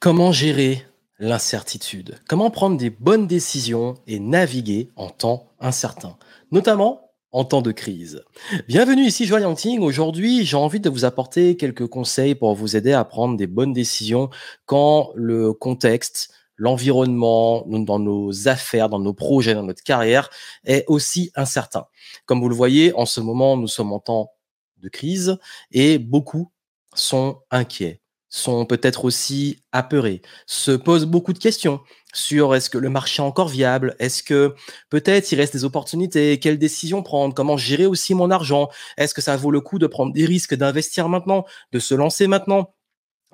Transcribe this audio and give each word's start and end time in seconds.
Comment 0.00 0.30
gérer 0.30 0.86
l'incertitude? 1.18 2.20
Comment 2.28 2.50
prendre 2.50 2.76
des 2.76 2.88
bonnes 2.88 3.26
décisions 3.26 3.94
et 4.06 4.20
naviguer 4.20 4.90
en 4.94 5.08
temps 5.08 5.48
incertain, 5.58 6.16
notamment 6.52 7.10
en 7.32 7.44
temps 7.44 7.62
de 7.62 7.72
crise 7.72 8.22
Bienvenue 8.68 9.02
ici 9.02 9.26
Joël 9.26 9.42
Yangting. 9.42 9.80
Aujourd'hui, 9.80 10.44
j'ai 10.44 10.56
envie 10.56 10.78
de 10.78 10.88
vous 10.88 11.04
apporter 11.04 11.56
quelques 11.56 11.88
conseils 11.88 12.36
pour 12.36 12.54
vous 12.54 12.76
aider 12.76 12.92
à 12.92 13.04
prendre 13.04 13.36
des 13.36 13.48
bonnes 13.48 13.72
décisions 13.72 14.30
quand 14.66 15.10
le 15.16 15.52
contexte, 15.52 16.32
l'environnement, 16.54 17.64
dans 17.66 17.98
nos 17.98 18.46
affaires, 18.46 18.88
dans 18.88 19.00
nos 19.00 19.14
projets, 19.14 19.54
dans 19.54 19.64
notre 19.64 19.82
carrière 19.82 20.30
est 20.64 20.84
aussi 20.86 21.32
incertain. 21.34 21.86
Comme 22.24 22.40
vous 22.40 22.48
le 22.48 22.54
voyez, 22.54 22.94
en 22.94 23.04
ce 23.04 23.20
moment, 23.20 23.56
nous 23.56 23.66
sommes 23.66 23.92
en 23.92 23.98
temps 23.98 24.30
de 24.76 24.88
crise 24.88 25.38
et 25.72 25.98
beaucoup 25.98 26.52
sont 26.94 27.40
inquiets 27.50 28.00
sont 28.30 28.66
peut-être 28.66 29.04
aussi 29.04 29.62
apeurés, 29.72 30.22
se 30.46 30.72
posent 30.72 31.06
beaucoup 31.06 31.32
de 31.32 31.38
questions 31.38 31.80
sur 32.12 32.54
est-ce 32.54 32.70
que 32.70 32.78
le 32.78 32.90
marché 32.90 33.22
est 33.22 33.24
encore 33.24 33.48
viable, 33.48 33.94
est-ce 33.98 34.22
que 34.22 34.54
peut-être 34.90 35.30
il 35.32 35.36
reste 35.36 35.52
des 35.52 35.64
opportunités, 35.64 36.38
quelles 36.38 36.58
décisions 36.58 37.02
prendre, 37.02 37.34
comment 37.34 37.56
gérer 37.56 37.86
aussi 37.86 38.14
mon 38.14 38.30
argent, 38.30 38.68
est-ce 38.96 39.14
que 39.14 39.20
ça 39.20 39.36
vaut 39.36 39.50
le 39.50 39.60
coup 39.60 39.78
de 39.78 39.86
prendre 39.86 40.12
des 40.12 40.24
risques, 40.26 40.54
d'investir 40.54 41.08
maintenant, 41.08 41.44
de 41.72 41.78
se 41.78 41.94
lancer 41.94 42.26
maintenant 42.26 42.74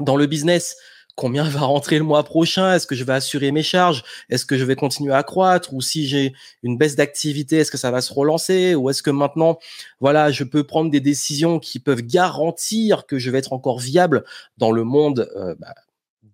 dans 0.00 0.16
le 0.16 0.26
business? 0.26 0.76
Combien 1.16 1.44
va 1.44 1.60
rentrer 1.60 1.98
le 1.98 2.04
mois 2.04 2.24
prochain 2.24 2.74
Est-ce 2.74 2.86
que 2.86 2.94
je 2.94 3.04
vais 3.04 3.12
assurer 3.12 3.52
mes 3.52 3.62
charges 3.62 4.02
Est-ce 4.30 4.46
que 4.46 4.56
je 4.56 4.64
vais 4.64 4.76
continuer 4.76 5.14
à 5.14 5.22
croître 5.22 5.72
Ou 5.74 5.80
si 5.80 6.06
j'ai 6.06 6.34
une 6.62 6.76
baisse 6.76 6.96
d'activité, 6.96 7.58
est-ce 7.58 7.70
que 7.70 7.78
ça 7.78 7.90
va 7.90 8.00
se 8.00 8.12
relancer 8.12 8.74
Ou 8.74 8.90
est-ce 8.90 9.02
que 9.02 9.10
maintenant, 9.10 9.58
voilà, 10.00 10.30
je 10.30 10.44
peux 10.44 10.64
prendre 10.64 10.90
des 10.90 11.00
décisions 11.00 11.58
qui 11.58 11.78
peuvent 11.78 12.02
garantir 12.02 13.06
que 13.06 13.18
je 13.18 13.30
vais 13.30 13.38
être 13.38 13.52
encore 13.52 13.78
viable 13.78 14.24
dans 14.58 14.72
le 14.72 14.84
monde 14.84 15.30
euh, 15.36 15.54
bah, 15.58 15.74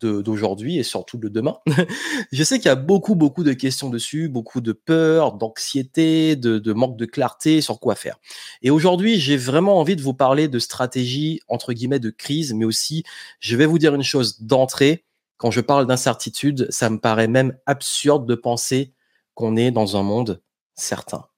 d'aujourd'hui 0.00 0.78
et 0.78 0.82
surtout 0.82 1.18
de 1.18 1.28
demain. 1.28 1.58
je 2.32 2.44
sais 2.44 2.58
qu'il 2.58 2.66
y 2.66 2.70
a 2.70 2.76
beaucoup, 2.76 3.14
beaucoup 3.14 3.44
de 3.44 3.52
questions 3.52 3.90
dessus, 3.90 4.28
beaucoup 4.28 4.60
de 4.60 4.72
peur, 4.72 5.32
d'anxiété, 5.34 6.36
de, 6.36 6.58
de, 6.58 6.72
manque 6.72 6.96
de 6.96 7.06
clarté 7.06 7.60
sur 7.60 7.80
quoi 7.80 7.94
faire. 7.94 8.18
Et 8.62 8.70
aujourd'hui, 8.70 9.18
j'ai 9.18 9.36
vraiment 9.36 9.78
envie 9.78 9.96
de 9.96 10.02
vous 10.02 10.14
parler 10.14 10.48
de 10.48 10.58
stratégie, 10.58 11.40
entre 11.48 11.72
guillemets, 11.72 11.98
de 11.98 12.10
crise, 12.10 12.54
mais 12.54 12.64
aussi, 12.64 13.04
je 13.40 13.56
vais 13.56 13.66
vous 13.66 13.78
dire 13.78 13.94
une 13.94 14.02
chose 14.02 14.40
d'entrée. 14.40 15.04
Quand 15.36 15.50
je 15.50 15.60
parle 15.60 15.86
d'incertitude, 15.86 16.66
ça 16.70 16.90
me 16.90 16.98
paraît 16.98 17.28
même 17.28 17.56
absurde 17.66 18.26
de 18.26 18.34
penser 18.34 18.92
qu'on 19.34 19.56
est 19.56 19.70
dans 19.70 19.96
un 19.96 20.02
monde 20.02 20.42
certain. 20.74 21.29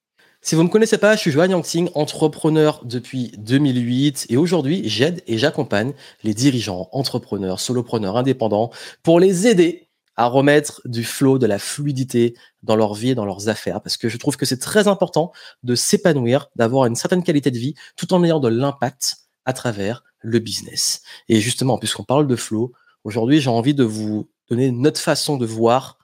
Si 0.45 0.57
vous 0.57 0.63
ne 0.63 0.67
me 0.67 0.73
connaissez 0.73 0.99
pas, 0.99 1.15
je 1.15 1.21
suis 1.21 1.31
Joanne 1.31 1.53
Yangting, 1.53 1.89
entrepreneur 1.95 2.85
depuis 2.85 3.31
2008 3.39 4.27
et 4.29 4.37
aujourd'hui, 4.37 4.83
j'aide 4.89 5.23
et 5.29 5.39
j'accompagne 5.39 5.93
les 6.25 6.35
dirigeants, 6.35 6.89
entrepreneurs, 6.91 7.61
solopreneurs, 7.61 8.17
indépendants 8.17 8.73
pour 9.05 9.21
les 9.21 9.47
aider 9.47 9.89
à 10.17 10.27
remettre 10.27 10.83
du 10.85 11.05
flow, 11.05 11.39
de 11.39 11.47
la 11.47 11.61
fluidité 11.61 12.35
dans 12.65 12.75
leur 12.75 12.95
vie 12.95 13.11
et 13.11 13.15
dans 13.15 13.25
leurs 13.25 13.49
affaires 13.49 13.81
parce 13.81 13.97
que 13.97 14.09
je 14.09 14.17
trouve 14.17 14.37
que 14.37 14.45
c'est 14.45 14.59
très 14.59 14.89
important 14.89 15.31
de 15.63 15.77
s'épanouir, 15.77 16.49
d'avoir 16.57 16.87
une 16.87 16.97
certaine 16.97 17.23
qualité 17.23 17.53
de 17.53 17.59
vie 17.59 17.77
tout 17.95 18.13
en 18.13 18.25
ayant 18.25 18.41
de 18.41 18.49
l'impact 18.49 19.19
à 19.45 19.53
travers 19.53 20.03
le 20.19 20.41
business. 20.41 21.03
Et 21.29 21.39
justement, 21.41 21.79
puisqu'on 21.79 22.03
parle 22.03 22.27
de 22.27 22.35
flow, 22.35 22.73
aujourd'hui, 23.05 23.41
j'ai 23.41 23.51
envie 23.51 23.75
de 23.75 23.85
vous 23.85 24.29
donner 24.51 24.73
notre 24.73 25.01
façon 25.01 25.37
de 25.37 25.47
voir 25.47 25.99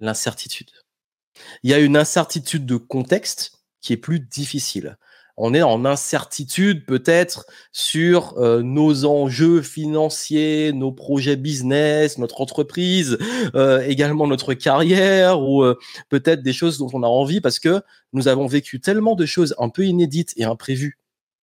l'incertitude. 0.00 0.72
Il 1.62 1.70
y 1.70 1.74
a 1.74 1.78
une 1.78 1.96
incertitude 1.96 2.66
de 2.66 2.76
contexte 2.76 3.53
qui 3.84 3.92
est 3.92 3.98
plus 3.98 4.18
difficile. 4.18 4.96
On 5.36 5.52
est 5.52 5.62
en 5.62 5.84
incertitude 5.84 6.86
peut-être 6.86 7.44
sur 7.70 8.38
euh, 8.38 8.62
nos 8.62 9.04
enjeux 9.04 9.60
financiers, 9.60 10.72
nos 10.72 10.90
projets 10.90 11.36
business, 11.36 12.16
notre 12.18 12.40
entreprise, 12.40 13.18
euh, 13.54 13.84
également 13.86 14.26
notre 14.26 14.54
carrière 14.54 15.40
ou 15.40 15.62
euh, 15.62 15.78
peut-être 16.08 16.42
des 16.42 16.52
choses 16.54 16.78
dont 16.78 16.88
on 16.94 17.02
a 17.02 17.08
envie 17.08 17.42
parce 17.42 17.58
que 17.58 17.82
nous 18.14 18.26
avons 18.28 18.46
vécu 18.46 18.80
tellement 18.80 19.16
de 19.16 19.26
choses 19.26 19.54
un 19.58 19.68
peu 19.68 19.84
inédites 19.84 20.32
et 20.36 20.44
imprévues 20.44 20.98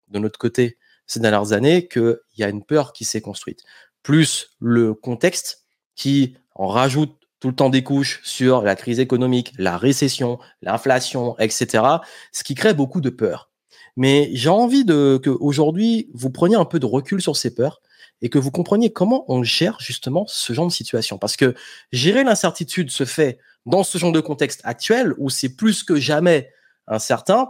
de 0.07 0.17
notre 0.17 0.39
côté 0.39 0.77
ces 1.05 1.19
dernières 1.19 1.51
années 1.51 1.87
qu'il 1.87 2.17
y 2.37 2.43
a 2.43 2.49
une 2.49 2.63
peur 2.63 2.93
qui 2.93 3.05
s'est 3.05 3.21
construite. 3.21 3.59
Plus 4.01 4.55
le 4.59 4.95
contexte 4.95 5.65
qui 5.95 6.37
en 6.55 6.67
rajoute 6.67 7.20
tout 7.41 7.49
le 7.49 7.55
temps 7.55 7.69
des 7.69 7.83
couches 7.83 8.21
sur 8.23 8.61
la 8.61 8.75
crise 8.75 8.99
économique, 8.99 9.51
la 9.57 9.75
récession, 9.75 10.39
l'inflation, 10.61 11.37
etc., 11.39 11.83
ce 12.31 12.43
qui 12.43 12.55
crée 12.55 12.73
beaucoup 12.73 13.01
de 13.01 13.09
peur. 13.09 13.49
Mais 13.97 14.29
j'ai 14.33 14.49
envie 14.49 14.85
de 14.85 15.19
que 15.21 15.31
aujourd'hui 15.31 16.09
vous 16.13 16.29
preniez 16.29 16.55
un 16.55 16.65
peu 16.65 16.79
de 16.79 16.85
recul 16.85 17.21
sur 17.21 17.35
ces 17.35 17.53
peurs 17.53 17.81
et 18.21 18.29
que 18.29 18.37
vous 18.37 18.51
compreniez 18.51 18.93
comment 18.93 19.25
on 19.27 19.43
gère 19.43 19.77
justement 19.79 20.25
ce 20.27 20.53
genre 20.53 20.67
de 20.67 20.71
situation. 20.71 21.17
Parce 21.17 21.35
que 21.35 21.55
gérer 21.91 22.23
l'incertitude 22.23 22.91
se 22.91 23.05
fait 23.05 23.39
dans 23.65 23.83
ce 23.83 23.97
genre 23.97 24.11
de 24.11 24.21
contexte 24.21 24.61
actuel 24.63 25.15
où 25.17 25.31
c'est 25.31 25.49
plus 25.49 25.83
que 25.83 25.95
jamais 25.95 26.51
incertain. 26.87 27.49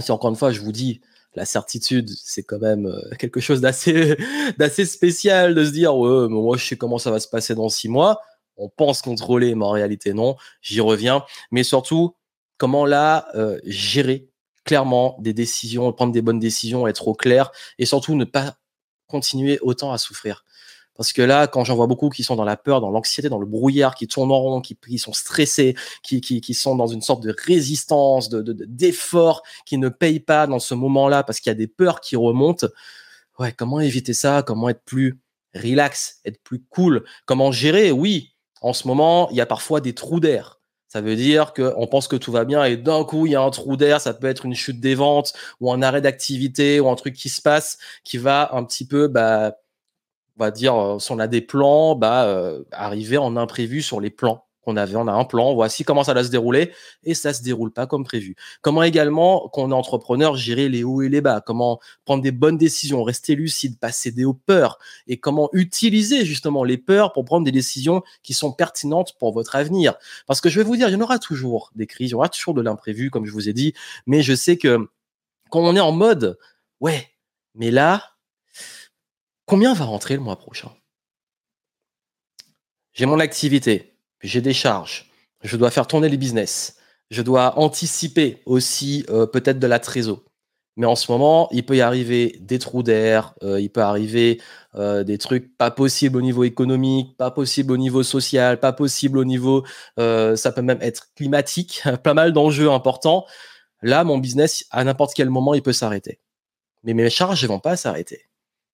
Si 0.00 0.10
encore 0.10 0.30
une 0.30 0.36
fois, 0.36 0.50
je 0.50 0.60
vous 0.60 0.72
dis, 0.72 1.00
la 1.34 1.44
certitude, 1.44 2.10
c'est 2.22 2.42
quand 2.42 2.58
même 2.58 2.86
euh, 2.86 3.00
quelque 3.18 3.40
chose 3.40 3.60
d'assez, 3.60 4.16
d'assez 4.58 4.84
spécial 4.84 5.54
de 5.54 5.64
se 5.64 5.70
dire, 5.70 5.96
ouais, 5.96 6.28
moi, 6.28 6.56
je 6.56 6.66
sais 6.66 6.76
comment 6.76 6.98
ça 6.98 7.10
va 7.10 7.20
se 7.20 7.28
passer 7.28 7.54
dans 7.54 7.68
six 7.68 7.88
mois 7.88 8.20
on 8.56 8.68
pense 8.68 9.02
contrôler, 9.02 9.54
mais 9.54 9.64
en 9.64 9.70
réalité 9.70 10.14
non. 10.14 10.36
J'y 10.60 10.80
reviens. 10.80 11.24
Mais 11.50 11.62
surtout, 11.62 12.16
comment 12.58 12.86
là 12.86 13.26
euh, 13.34 13.58
gérer 13.64 14.28
clairement 14.64 15.16
des 15.20 15.32
décisions, 15.32 15.92
prendre 15.92 16.12
des 16.12 16.22
bonnes 16.22 16.38
décisions, 16.38 16.86
être 16.86 17.08
au 17.08 17.14
clair 17.14 17.50
et 17.78 17.86
surtout 17.86 18.14
ne 18.14 18.24
pas 18.24 18.56
continuer 19.08 19.58
autant 19.62 19.92
à 19.92 19.98
souffrir. 19.98 20.44
Parce 20.94 21.12
que 21.12 21.22
là, 21.22 21.46
quand 21.46 21.64
j'en 21.64 21.74
vois 21.74 21.86
beaucoup 21.86 22.10
qui 22.10 22.22
sont 22.22 22.36
dans 22.36 22.44
la 22.44 22.56
peur, 22.56 22.80
dans 22.80 22.90
l'anxiété, 22.90 23.28
dans 23.28 23.38
le 23.38 23.46
brouillard, 23.46 23.94
qui 23.94 24.06
tournent 24.06 24.30
en 24.30 24.38
rond, 24.38 24.60
qui, 24.60 24.76
sont 24.98 25.14
stressés, 25.14 25.74
qui, 26.02 26.54
sont 26.54 26.76
dans 26.76 26.86
une 26.86 27.00
sorte 27.00 27.22
de 27.22 27.34
résistance, 27.46 28.28
de, 28.28 28.52
d'effort, 28.52 29.42
qui 29.64 29.78
ne 29.78 29.88
payent 29.88 30.20
pas 30.20 30.46
dans 30.46 30.58
ce 30.58 30.74
moment-là 30.74 31.22
parce 31.22 31.40
qu'il 31.40 31.50
y 31.50 31.52
a 31.52 31.56
des 31.56 31.66
peurs 31.66 32.00
qui 32.00 32.14
remontent. 32.14 32.66
Ouais, 33.38 33.52
comment 33.52 33.80
éviter 33.80 34.12
ça? 34.12 34.42
Comment 34.42 34.68
être 34.68 34.84
plus 34.84 35.18
relax, 35.54 36.20
être 36.26 36.42
plus 36.42 36.62
cool? 36.68 37.04
Comment 37.24 37.52
gérer? 37.52 37.90
Oui, 37.90 38.31
en 38.62 38.72
ce 38.72 38.88
moment, 38.88 39.28
il 39.30 39.36
y 39.36 39.40
a 39.40 39.46
parfois 39.46 39.80
des 39.80 39.94
trous 39.94 40.20
d'air. 40.20 40.60
Ça 40.88 41.00
veut 41.00 41.16
dire 41.16 41.54
qu'on 41.54 41.86
pense 41.86 42.06
que 42.06 42.16
tout 42.16 42.32
va 42.32 42.44
bien 42.44 42.64
et 42.64 42.76
d'un 42.76 43.04
coup, 43.04 43.26
il 43.26 43.32
y 43.32 43.34
a 43.34 43.40
un 43.42 43.50
trou 43.50 43.76
d'air. 43.76 44.00
Ça 44.00 44.14
peut 44.14 44.26
être 44.26 44.44
une 44.44 44.54
chute 44.54 44.80
des 44.80 44.94
ventes 44.94 45.32
ou 45.60 45.72
un 45.72 45.82
arrêt 45.82 46.02
d'activité 46.02 46.80
ou 46.80 46.88
un 46.90 46.94
truc 46.96 47.14
qui 47.14 47.30
se 47.30 47.40
passe 47.42 47.78
qui 48.04 48.18
va 48.18 48.50
un 48.54 48.64
petit 48.64 48.86
peu, 48.86 49.08
bah, 49.08 49.56
on 50.38 50.44
va 50.44 50.50
dire, 50.50 50.74
euh, 50.76 50.98
si 50.98 51.12
on 51.12 51.18
a 51.18 51.28
des 51.28 51.40
plans, 51.42 51.94
bah, 51.96 52.26
euh, 52.26 52.62
arriver 52.72 53.18
en 53.18 53.36
imprévu 53.36 53.82
sur 53.82 54.00
les 54.00 54.10
plans 54.10 54.46
qu'on 54.62 54.76
avait. 54.76 54.96
On 54.96 55.08
a 55.08 55.12
un 55.12 55.24
plan, 55.24 55.54
voici 55.54 55.84
comment 55.84 56.04
ça 56.04 56.14
va 56.14 56.24
se 56.24 56.30
dérouler 56.30 56.72
et 57.04 57.14
ça 57.14 57.34
se 57.34 57.42
déroule 57.42 57.72
pas 57.72 57.86
comme 57.86 58.04
prévu. 58.04 58.36
Comment 58.60 58.82
également, 58.82 59.48
quand 59.52 59.62
on 59.62 59.70
est 59.70 59.74
entrepreneur, 59.74 60.36
gérer 60.36 60.68
les 60.68 60.84
hauts 60.84 61.02
et 61.02 61.08
les 61.08 61.20
bas, 61.20 61.40
comment 61.40 61.80
prendre 62.04 62.22
des 62.22 62.32
bonnes 62.32 62.56
décisions, 62.56 63.02
rester 63.02 63.34
lucide, 63.34 63.78
pas 63.78 63.92
céder 63.92 64.24
aux 64.24 64.34
peurs 64.34 64.78
et 65.06 65.18
comment 65.18 65.48
utiliser 65.52 66.24
justement 66.24 66.64
les 66.64 66.78
peurs 66.78 67.12
pour 67.12 67.24
prendre 67.24 67.44
des 67.44 67.52
décisions 67.52 68.02
qui 68.22 68.34
sont 68.34 68.52
pertinentes 68.52 69.14
pour 69.18 69.32
votre 69.32 69.56
avenir. 69.56 69.94
Parce 70.26 70.40
que 70.40 70.48
je 70.48 70.60
vais 70.60 70.64
vous 70.64 70.76
dire, 70.76 70.88
il 70.88 70.92
y 70.92 70.96
en 70.96 71.00
aura 71.00 71.18
toujours 71.18 71.70
des 71.74 71.86
crises, 71.86 72.10
il 72.10 72.12
y 72.12 72.14
aura 72.14 72.28
toujours 72.28 72.54
de 72.54 72.62
l'imprévu, 72.62 73.10
comme 73.10 73.26
je 73.26 73.32
vous 73.32 73.48
ai 73.48 73.52
dit, 73.52 73.74
mais 74.06 74.22
je 74.22 74.34
sais 74.34 74.56
que 74.56 74.88
quand 75.50 75.60
on 75.60 75.76
est 75.76 75.80
en 75.80 75.92
mode, 75.92 76.38
ouais, 76.80 77.10
mais 77.54 77.70
là, 77.70 78.16
combien 79.44 79.74
va 79.74 79.84
rentrer 79.84 80.14
le 80.14 80.22
mois 80.22 80.36
prochain? 80.36 80.72
J'ai 82.94 83.06
mon 83.06 83.20
activité 83.20 83.91
j'ai 84.22 84.40
des 84.40 84.52
charges, 84.52 85.10
je 85.42 85.56
dois 85.56 85.70
faire 85.70 85.86
tourner 85.86 86.08
les 86.08 86.16
business, 86.16 86.76
je 87.10 87.22
dois 87.22 87.58
anticiper 87.58 88.42
aussi 88.46 89.04
euh, 89.10 89.26
peut-être 89.26 89.58
de 89.58 89.66
la 89.66 89.78
trésor. 89.78 90.22
Mais 90.76 90.86
en 90.86 90.96
ce 90.96 91.12
moment, 91.12 91.48
il 91.52 91.66
peut 91.66 91.76
y 91.76 91.82
arriver 91.82 92.38
des 92.40 92.58
trous 92.58 92.82
d'air, 92.82 93.34
euh, 93.42 93.60
il 93.60 93.70
peut 93.70 93.82
arriver 93.82 94.40
euh, 94.74 95.04
des 95.04 95.18
trucs 95.18 95.54
pas 95.58 95.70
possibles 95.70 96.16
au 96.16 96.22
niveau 96.22 96.44
économique, 96.44 97.14
pas 97.18 97.30
possibles 97.30 97.72
au 97.72 97.76
niveau 97.76 98.02
social, 98.02 98.58
pas 98.58 98.72
possible 98.72 99.18
au 99.18 99.24
niveau, 99.24 99.64
ça 99.98 100.52
peut 100.54 100.62
même 100.62 100.80
être 100.80 101.08
climatique, 101.14 101.82
pas 102.02 102.14
mal 102.14 102.32
d'enjeux 102.32 102.70
importants. 102.70 103.26
Là, 103.82 104.04
mon 104.04 104.16
business, 104.16 104.64
à 104.70 104.82
n'importe 104.84 105.12
quel 105.14 105.28
moment, 105.28 105.52
il 105.54 105.62
peut 105.62 105.72
s'arrêter. 105.74 106.20
Mais 106.84 106.94
mes 106.94 107.10
charges 107.10 107.42
ne 107.42 107.48
vont 107.48 107.60
pas 107.60 107.76
s'arrêter. 107.76 108.22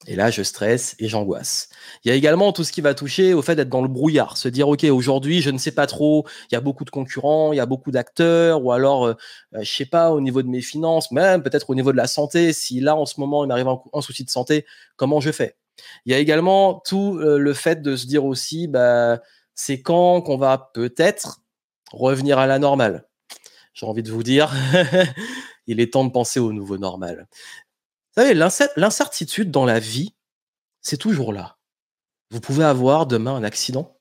Et 0.07 0.15
là, 0.15 0.31
je 0.31 0.43
stresse 0.43 0.95
et 1.01 1.09
j'angoisse. 1.09 1.69
Il 2.05 2.09
y 2.09 2.13
a 2.13 2.15
également 2.15 2.53
tout 2.53 2.63
ce 2.63 2.71
qui 2.71 2.81
va 2.81 2.95
toucher 2.95 3.35
au 3.35 3.43
fait 3.43 3.57
d'être 3.57 3.69
dans 3.69 3.83
le 3.83 3.89
brouillard, 3.89 4.37
se 4.37 4.49
dire 4.49 4.69
ok 4.69 4.85
aujourd'hui 4.85 5.43
je 5.43 5.51
ne 5.51 5.59
sais 5.59 5.73
pas 5.73 5.87
trop, 5.87 6.25
il 6.51 6.55
y 6.55 6.57
a 6.57 6.61
beaucoup 6.61 6.85
de 6.85 6.91
concurrents, 6.91 7.53
il 7.53 7.57
y 7.57 7.61
a 7.61 7.67
beaucoup 7.67 7.91
d'acteurs, 7.91 8.65
ou 8.65 8.71
alors 8.71 9.07
euh, 9.07 9.15
euh, 9.55 9.63
je 9.63 9.71
sais 9.71 9.87
pas 9.87 10.13
au 10.13 10.21
niveau 10.21 10.43
de 10.43 10.49
mes 10.49 10.61
finances, 10.61 11.11
même 11.11 11.43
peut-être 11.43 11.69
au 11.71 11.75
niveau 11.75 11.91
de 11.91 11.97
la 11.97 12.07
santé. 12.07 12.53
Si 12.53 12.81
là 12.81 12.95
en 12.95 13.07
ce 13.07 13.19
moment 13.19 13.45
il 13.45 13.49
m'arrive 13.49 13.67
un, 13.93 14.01
souci 14.01 14.25
de 14.25 14.31
santé, 14.31 14.65
comment 14.97 15.21
je 15.21 15.33
fais? 15.33 15.57
Il 16.07 16.13
y 16.13 16.15
a 16.15 16.19
également 16.19 16.81
tout 16.87 17.19
euh, 17.19 17.39
le 17.39 17.53
fait 17.53 17.83
de 17.83 17.97
se 17.97 18.07
dire 18.07 18.25
aussi 18.25 18.69
bah 18.69 19.21
c'est 19.55 19.83
quand 19.83 20.23
qu'on 20.23 20.39
va 20.39 20.71
peut-être 20.75 21.41
revenir 21.93 22.39
à 22.39 22.47
la 22.47 22.61
normale. 22.61 23.09
J'ai 23.75 23.87
envie 23.87 24.03
de 24.03 24.11
vous 24.11 24.23
dire, 24.23 24.53
il 25.67 25.81
est 25.81 25.93
temps 25.93 26.05
de 26.05 26.11
penser 26.11 26.41
au 26.41 26.53
nouveau 26.53 26.79
normal. 26.79 27.29
Savez, 28.19 28.35
l'incertitude 28.35 29.53
dans 29.53 29.65
la 29.65 29.79
vie, 29.79 30.13
c'est 30.81 30.97
toujours 30.97 31.33
là. 31.33 31.57
Vous 32.33 32.41
pouvez 32.41 32.65
avoir 32.65 33.07
demain 33.07 33.37
un 33.37 33.45
accident, 33.45 33.97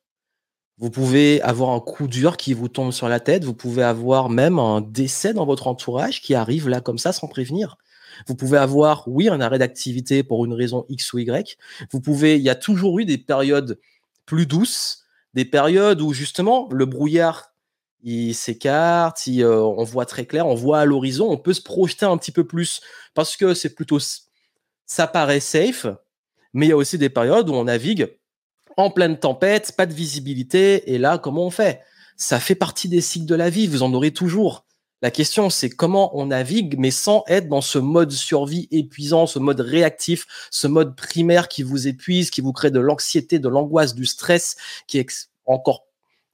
Vous 0.79 0.89
pouvez 0.89 1.39
avoir 1.43 1.69
un 1.69 1.79
coup 1.79 2.07
dur 2.07 2.35
qui 2.35 2.55
vous 2.55 2.67
tombe 2.67 2.91
sur 2.91 3.09
la 3.09 3.19
tête. 3.19 3.43
Vous 3.43 3.53
pouvez 3.53 3.83
avoir 3.83 4.29
même 4.29 4.57
un 4.57 4.81
décès 4.81 5.35
dans 5.35 5.45
votre 5.45 5.67
entourage 5.67 6.23
qui 6.23 6.33
arrive 6.33 6.67
là 6.67 6.81
comme 6.81 6.97
ça 6.97 7.13
sans 7.13 7.27
prévenir. 7.27 7.77
Vous 8.25 8.33
pouvez 8.33 8.57
avoir, 8.57 9.07
oui, 9.07 9.29
un 9.29 9.39
arrêt 9.39 9.59
d'activité 9.59 10.23
pour 10.23 10.45
une 10.45 10.53
raison 10.53 10.87
X 10.89 11.13
ou 11.13 11.19
Y. 11.19 11.55
Vous 11.91 12.01
pouvez, 12.01 12.37
il 12.37 12.41
y 12.41 12.49
a 12.49 12.55
toujours 12.55 12.97
eu 12.97 13.05
des 13.05 13.19
périodes 13.19 13.79
plus 14.25 14.47
douces, 14.47 15.03
des 15.35 15.45
périodes 15.45 16.01
où 16.01 16.11
justement 16.11 16.67
le 16.71 16.87
brouillard 16.87 17.53
il 18.09 18.33
s'écarte, 18.33 19.21
euh, 19.27 19.59
on 19.59 19.83
voit 19.83 20.05
très 20.05 20.25
clair, 20.25 20.47
on 20.47 20.55
voit 20.55 20.79
à 20.79 20.85
l'horizon, 20.85 21.29
on 21.29 21.37
peut 21.37 21.53
se 21.53 21.61
projeter 21.61 22.05
un 22.05 22.17
petit 22.17 22.31
peu 22.31 22.45
plus 22.45 22.79
parce 23.13 23.35
que 23.35 23.53
c'est 23.53 23.75
plutôt, 23.75 23.99
ça 24.85 25.07
paraît 25.07 25.41
safe, 25.41 25.87
mais 26.53 26.67
il 26.67 26.69
y 26.69 26.71
a 26.71 26.77
aussi 26.77 26.97
des 26.97 27.09
périodes 27.09 27.49
où 27.49 27.53
on 27.53 27.65
navigue 27.65 28.17
en 28.77 28.91
pleine 28.91 29.19
tempête, 29.19 29.73
pas 29.75 29.85
de 29.85 29.93
visibilité, 29.93 30.93
et 30.93 30.97
là, 30.99 31.17
comment 31.17 31.47
on 31.47 31.49
fait? 31.49 31.81
Ça 32.15 32.39
fait 32.39 32.55
partie 32.55 32.87
des 32.87 33.01
cycles 33.01 33.25
de 33.25 33.35
la 33.35 33.49
vie, 33.49 33.67
vous 33.67 33.83
en 33.83 33.93
aurez 33.93 34.13
toujours. 34.13 34.63
La 35.01 35.11
question, 35.11 35.49
c'est 35.49 35.69
comment 35.69 36.17
on 36.17 36.27
navigue, 36.27 36.79
mais 36.79 36.91
sans 36.91 37.25
être 37.27 37.49
dans 37.49 37.61
ce 37.61 37.77
mode 37.77 38.11
survie 38.11 38.69
épuisant, 38.71 39.27
ce 39.27 39.37
mode 39.37 39.59
réactif, 39.59 40.25
ce 40.49 40.67
mode 40.67 40.95
primaire 40.95 41.49
qui 41.49 41.61
vous 41.61 41.89
épuise, 41.89 42.29
qui 42.29 42.39
vous 42.39 42.53
crée 42.53 42.71
de 42.71 42.79
l'anxiété, 42.79 43.37
de 43.37 43.49
l'angoisse, 43.49 43.95
du 43.95 44.05
stress, 44.05 44.55
qui 44.87 44.97
est 44.97 45.29
encore 45.45 45.83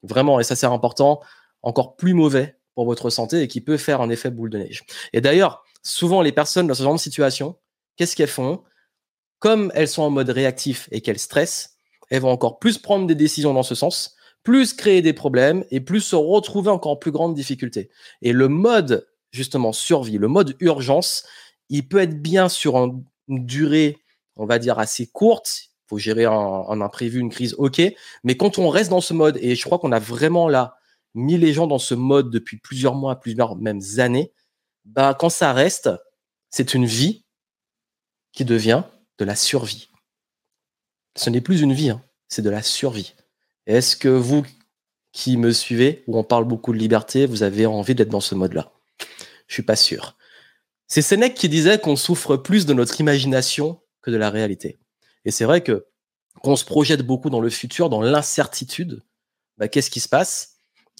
vraiment, 0.04 0.40
et 0.40 0.44
ça 0.44 0.56
c'est 0.56 0.68
important, 0.68 1.22
encore 1.63 1.95
plus 1.95 2.13
mauvais 2.13 2.57
pour 2.75 2.86
votre 2.86 3.10
santé 3.10 3.42
et 3.42 3.48
qui 3.48 3.62
peut 3.62 3.77
faire 3.77 4.01
un 4.01 4.10
effet 4.10 4.30
boule 4.30 4.50
de 4.50 4.57
neige. 4.57 4.83
Et 5.13 5.21
d'ailleurs, 5.21 5.63
souvent 5.81 6.21
les 6.21 6.31
personnes 6.31 6.68
dans 6.68 6.74
ce 6.74 6.83
genre 6.83 6.94
de 6.94 7.00
situation, 7.00 7.57
qu'est-ce 7.98 8.15
qu'elles 8.15 8.27
font? 8.27 8.63
Comme 9.39 9.71
elles 9.75 9.88
sont 9.88 10.04
en 10.04 10.10
mode 10.10 10.30
réactif 10.30 10.88
et 10.92 11.01
qu'elles 11.01 11.19
stressent, 11.19 11.77
elles 12.10 12.21
vont 12.21 12.31
encore 12.31 12.60
plus 12.60 12.77
prendre 12.77 13.07
des 13.07 13.15
décisions 13.15 13.54
dans 13.54 13.63
ce 13.63 13.75
sens 13.75 14.15
plus 14.44 14.74
créer 14.74 15.01
des 15.01 15.13
problèmes 15.13 15.63
et 15.71 15.80
plus 15.80 16.01
se 16.01 16.15
retrouver 16.15 16.69
encore 16.69 17.00
plus 17.00 17.12
grande 17.12 17.33
difficulté. 17.33 17.89
Et 18.21 18.33
le 18.33 18.50
mode, 18.50 19.07
justement, 19.31 19.71
survie, 19.71 20.18
le 20.18 20.27
mode 20.27 20.56
urgence, 20.59 21.25
il 21.69 21.88
peut 21.88 22.00
être 22.00 22.21
bien 22.21 22.50
sur 22.50 22.75
une 22.77 23.04
durée, 23.45 23.98
on 24.36 24.45
va 24.45 24.59
dire, 24.59 24.80
assez 24.80 25.07
courte. 25.07 25.69
Il 25.86 25.89
faut 25.89 25.98
gérer 25.98 26.25
un, 26.25 26.81
imprévu, 26.81 27.19
une 27.19 27.30
crise, 27.30 27.56
ok. 27.57 27.81
Mais 28.24 28.36
quand 28.36 28.59
on 28.59 28.69
reste 28.69 28.89
dans 28.89 29.01
ce 29.01 29.13
mode, 29.13 29.39
et 29.42 29.56
je 29.56 29.63
crois 29.63 29.80
qu'on 29.80 29.92
a 29.92 30.00
vraiment 30.00 30.50
là 30.50 30.75
mis 31.13 31.38
les 31.38 31.54
gens 31.54 31.68
dans 31.68 31.80
ce 31.80 31.94
mode 31.94 32.30
depuis 32.30 32.57
plusieurs 32.57 32.95
mois, 32.95 33.19
plusieurs 33.19 33.56
même 33.56 33.81
années, 33.98 34.31
bah, 34.86 35.15
quand 35.18 35.30
ça 35.30 35.54
reste, 35.54 35.89
c'est 36.50 36.74
une 36.74 36.86
vie 36.86 37.25
qui 38.31 38.45
devient 38.45 38.83
de 39.18 39.25
la 39.25 39.36
survie. 39.36 39.89
Ce 41.15 41.30
n'est 41.30 41.42
plus 41.42 41.62
une 41.62 41.74
vie, 41.74 41.92
hein, 41.92 42.01
c'est 42.27 42.42
de 42.42 42.50
la 42.50 42.63
survie. 42.63 43.13
Est-ce 43.68 43.95
que 43.95 44.10
vous 44.10 44.44
qui 45.12 45.38
me 45.38 45.51
suivez, 45.51 46.04
où 46.07 46.18
on 46.18 46.24
parle 46.24 46.45
beaucoup 46.45 46.74
de 46.74 46.80
liberté, 46.80 47.27
vous 47.27 47.44
avez 47.44 47.66
envie 47.66 47.95
d'être 47.95 48.09
dans 48.09 48.19
ce 48.19 48.33
mode-là? 48.33 48.71
Je 49.48 49.54
suis 49.54 49.63
pas 49.63 49.75
sûr. 49.75 50.18
C'est 50.88 51.04
Sénèque 51.04 51.36
qui 51.36 51.50
disait 51.50 51.80
qu'on 51.80 51.95
souffre 51.95 52.36
plus 52.36 52.66
de 52.66 52.74
notre 52.74 53.00
imagination 53.00 53.80
que 54.01 54.12
de 54.12 54.18
la 54.18 54.30
réalité. 54.30 54.80
Et 55.25 55.31
c'est 55.31 55.45
vrai 55.45 55.62
que 55.62 55.86
qu'on 56.42 56.56
se 56.56 56.66
projette 56.66 57.04
beaucoup 57.04 57.30
dans 57.30 57.39
le 57.39 57.50
futur, 57.50 57.89
dans 57.89 58.01
l'incertitude, 58.01 59.01
bah, 59.57 59.68
qu'est-ce 59.68 59.92
qui 59.92 60.00
se 60.00 60.09
passe? 60.09 60.53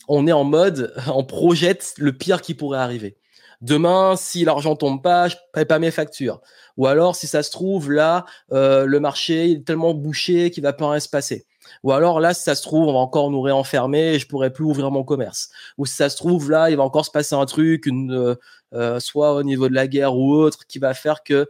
On 0.08 0.28
est 0.28 0.32
en 0.32 0.44
mode, 0.44 0.94
on 1.08 1.24
projette 1.24 1.94
le 1.98 2.14
pire 2.14 2.42
qui 2.42 2.54
pourrait 2.54 2.80
arriver. 2.80 3.18
Demain, 3.62 4.16
si 4.18 4.44
l'argent 4.44 4.76
tombe 4.76 5.02
pas, 5.02 5.30
je 5.30 5.38
paie 5.54 5.64
pas 5.64 5.80
mes 5.80 5.92
factures. 5.92 6.42
Ou 6.76 6.86
alors, 6.86 7.16
si 7.16 7.28
ça 7.28 7.44
se 7.44 7.52
trouve, 7.52 7.92
là, 7.92 8.26
euh, 8.52 8.86
le 8.86 9.00
marché 9.00 9.52
est 9.52 9.66
tellement 9.66 9.94
bouché 9.94 10.52
qu'il 10.52 10.64
va 10.64 10.74
pas 10.74 10.90
rien 10.90 11.00
se 11.00 11.08
passer. 11.08 11.46
Ou 11.84 11.94
alors 11.94 12.20
là, 12.20 12.34
si 12.34 12.44
ça 12.44 12.56
se 12.56 12.62
trouve, 12.62 12.90
on 12.90 12.94
va 12.94 13.00
encore 13.00 13.32
nous 13.32 13.40
réenfermer 13.40 14.16
et 14.16 14.20
je 14.20 14.28
pourrais 14.28 14.52
plus 14.52 14.66
ouvrir 14.66 14.92
mon 14.92 15.06
commerce. 15.06 15.50
Ou 15.78 15.86
si 15.86 15.96
ça 15.96 16.10
se 16.10 16.18
trouve, 16.18 16.52
là, 16.52 16.70
il 16.72 16.76
va 16.76 16.84
encore 16.84 17.06
se 17.06 17.12
passer 17.12 17.36
un 17.36 17.46
truc, 17.46 17.88
euh, 17.88 18.36
euh, 18.74 19.00
soit 19.00 19.34
au 19.34 19.44
niveau 19.44 19.70
de 19.70 19.74
la 19.74 19.88
guerre 19.88 20.18
ou 20.18 20.34
autre, 20.34 20.68
qui 20.68 20.80
va 20.80 20.94
faire 20.94 21.24
que 21.24 21.48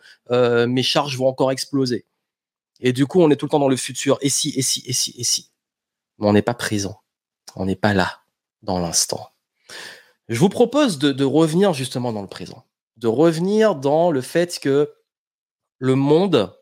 mes 0.68 0.84
charges 0.84 1.18
vont 1.18 1.28
encore 1.28 1.52
exploser. 1.52 2.06
Et 2.80 2.94
du 2.94 3.08
coup, 3.08 3.22
on 3.22 3.32
est 3.32 3.38
tout 3.38 3.48
le 3.48 3.50
temps 3.50 3.60
dans 3.60 3.70
le 3.70 3.76
futur. 3.76 4.20
Et 4.22 4.30
si, 4.30 4.54
et 4.56 4.62
si, 4.62 4.84
et 4.86 4.94
si, 4.94 5.16
et 5.18 5.24
si? 5.24 5.50
Mais 6.20 6.28
on 6.28 6.34
n'est 6.34 6.42
pas 6.44 6.54
présent. 6.54 7.00
On 7.56 7.66
n'est 7.66 7.76
pas 7.76 7.94
là, 7.94 8.20
dans 8.64 8.80
l'instant. 8.80 9.30
Je 10.30 10.40
vous 10.40 10.50
propose 10.50 10.98
de, 10.98 11.24
revenir 11.24 11.74
justement 11.74 12.12
dans 12.14 12.22
le 12.22 12.28
présent. 12.28 12.66
De 12.98 13.08
revenir 13.08 13.76
dans 13.76 14.10
le 14.10 14.22
fait 14.22 14.60
que 14.60 14.94
le 15.78 15.96
monde, 15.96 16.58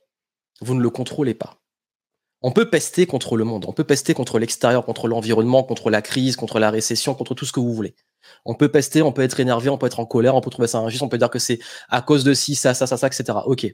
vous 0.61 0.75
ne 0.75 0.81
le 0.81 0.89
contrôlez 0.89 1.35
pas. 1.35 1.57
On 2.41 2.51
peut 2.51 2.69
pester 2.69 3.05
contre 3.05 3.37
le 3.37 3.43
monde, 3.43 3.65
on 3.67 3.73
peut 3.73 3.83
pester 3.83 4.15
contre 4.15 4.39
l'extérieur, 4.39 4.83
contre 4.83 5.07
l'environnement, 5.07 5.63
contre 5.63 5.91
la 5.91 6.01
crise, 6.01 6.35
contre 6.35 6.57
la 6.57 6.71
récession, 6.71 7.13
contre 7.13 7.35
tout 7.35 7.45
ce 7.45 7.51
que 7.51 7.59
vous 7.59 7.73
voulez. 7.73 7.95
On 8.45 8.55
peut 8.55 8.69
pester, 8.69 9.03
on 9.03 9.11
peut 9.11 9.21
être 9.21 9.39
énervé, 9.39 9.69
on 9.69 9.77
peut 9.77 9.85
être 9.85 9.99
en 9.99 10.07
colère, 10.07 10.35
on 10.35 10.41
peut 10.41 10.49
trouver 10.49 10.67
ça 10.67 10.79
injuste, 10.79 11.03
on 11.03 11.09
peut 11.09 11.19
dire 11.19 11.29
que 11.29 11.37
c'est 11.37 11.59
à 11.89 12.01
cause 12.01 12.23
de 12.23 12.33
ci, 12.33 12.55
ça, 12.55 12.73
ça, 12.73 12.87
ça, 12.87 12.97
ça, 12.97 13.07
etc. 13.07 13.37
Ok. 13.45 13.67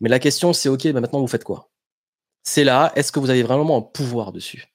Mais 0.00 0.10
la 0.10 0.18
question, 0.18 0.52
c'est 0.52 0.68
ok, 0.68 0.92
bah 0.92 1.00
maintenant 1.00 1.20
vous 1.20 1.26
faites 1.26 1.44
quoi? 1.44 1.70
C'est 2.42 2.64
là, 2.64 2.92
est-ce 2.94 3.10
que 3.10 3.20
vous 3.20 3.30
avez 3.30 3.42
vraiment 3.42 3.78
un 3.78 3.82
pouvoir 3.82 4.32
dessus? 4.32 4.74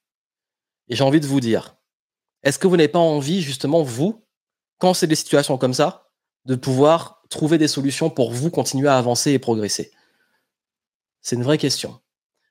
Et 0.87 0.95
j'ai 0.95 1.03
envie 1.03 1.19
de 1.19 1.27
vous 1.27 1.39
dire, 1.39 1.78
est-ce 2.43 2.59
que 2.59 2.67
vous 2.67 2.77
n'avez 2.77 2.87
pas 2.87 2.99
envie, 2.99 3.41
justement, 3.41 3.83
vous, 3.83 4.25
quand 4.77 4.93
c'est 4.93 5.07
des 5.07 5.15
situations 5.15 5.57
comme 5.57 5.73
ça, 5.73 6.07
de 6.45 6.55
pouvoir 6.55 7.21
trouver 7.29 7.57
des 7.57 7.67
solutions 7.67 8.09
pour 8.09 8.31
vous 8.31 8.49
continuer 8.49 8.87
à 8.87 8.97
avancer 8.97 9.31
et 9.31 9.39
progresser? 9.39 9.91
C'est 11.21 11.35
une 11.35 11.43
vraie 11.43 11.57
question. 11.57 11.99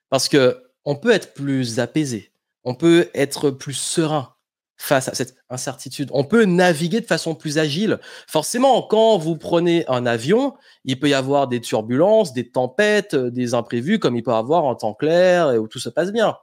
Parce 0.09 0.29
que 0.29 0.63
on 0.85 0.95
peut 0.95 1.11
être 1.11 1.33
plus 1.33 1.79
apaisé, 1.79 2.31
on 2.63 2.75
peut 2.75 3.09
être 3.13 3.51
plus 3.51 3.73
serein 3.73 4.35
face 4.77 5.09
à 5.09 5.13
cette 5.13 5.35
incertitude. 5.49 6.09
On 6.13 6.23
peut 6.23 6.45
naviguer 6.45 7.01
de 7.01 7.05
façon 7.05 7.35
plus 7.35 7.57
agile. 7.57 7.99
Forcément, 8.27 8.81
quand 8.81 9.17
vous 9.17 9.35
prenez 9.35 9.85
un 9.89 10.05
avion, 10.05 10.55
il 10.85 10.97
peut 10.99 11.09
y 11.09 11.13
avoir 11.13 11.49
des 11.49 11.59
turbulences, 11.59 12.31
des 12.31 12.49
tempêtes, 12.49 13.13
euh, 13.13 13.29
des 13.29 13.53
imprévus, 13.53 13.99
comme 13.99 14.15
il 14.15 14.23
peut 14.23 14.31
y 14.31 14.35
avoir 14.35 14.63
en 14.63 14.75
temps 14.75 14.93
clair 14.93 15.51
et 15.51 15.57
où 15.57 15.67
tout 15.67 15.79
se 15.79 15.89
passe 15.89 16.13
bien. 16.13 16.37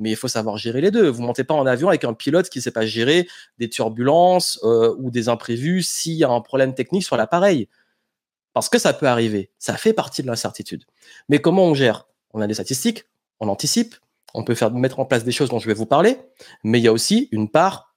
Mais 0.00 0.10
il 0.10 0.16
faut 0.16 0.28
savoir 0.28 0.56
gérer 0.56 0.80
les 0.80 0.90
deux. 0.90 1.08
Vous 1.08 1.22
montez 1.22 1.44
pas 1.44 1.54
en 1.54 1.66
avion 1.66 1.88
avec 1.88 2.04
un 2.04 2.14
pilote 2.14 2.48
qui 2.48 2.58
ne 2.58 2.62
sait 2.62 2.70
pas 2.72 2.86
gérer 2.86 3.28
des 3.58 3.68
turbulences 3.68 4.58
euh, 4.64 4.96
ou 4.98 5.10
des 5.10 5.28
imprévus 5.28 5.82
s'il 5.82 6.14
y 6.14 6.24
a 6.24 6.30
un 6.30 6.40
problème 6.40 6.74
technique 6.74 7.04
sur 7.04 7.16
l'appareil. 7.16 7.68
Parce 8.52 8.68
que 8.68 8.78
ça 8.78 8.92
peut 8.92 9.06
arriver. 9.06 9.50
Ça 9.58 9.76
fait 9.76 9.92
partie 9.92 10.22
de 10.22 10.26
l'incertitude. 10.26 10.84
Mais 11.28 11.38
comment 11.38 11.64
on 11.64 11.74
gère? 11.74 12.08
On 12.32 12.40
a 12.40 12.46
des 12.46 12.54
statistiques, 12.54 13.04
on 13.38 13.48
anticipe, 13.48 13.94
on 14.34 14.44
peut 14.44 14.54
faire 14.54 14.70
mettre 14.70 15.00
en 15.00 15.04
place 15.04 15.24
des 15.24 15.32
choses 15.32 15.50
dont 15.50 15.58
je 15.58 15.66
vais 15.66 15.74
vous 15.74 15.86
parler, 15.86 16.18
mais 16.64 16.78
il 16.78 16.82
y 16.82 16.88
a 16.88 16.92
aussi 16.92 17.28
une 17.32 17.48
part 17.48 17.94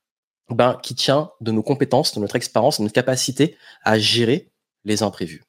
ben, 0.49 0.77
qui 0.81 0.95
tient 0.95 1.31
de 1.41 1.51
nos 1.51 1.63
compétences, 1.63 2.13
de 2.15 2.19
notre 2.19 2.35
expérience, 2.35 2.77
de 2.77 2.83
notre 2.83 2.93
capacité 2.93 3.57
à 3.83 3.97
gérer 3.97 4.51
les 4.83 5.03
imprévus. 5.03 5.43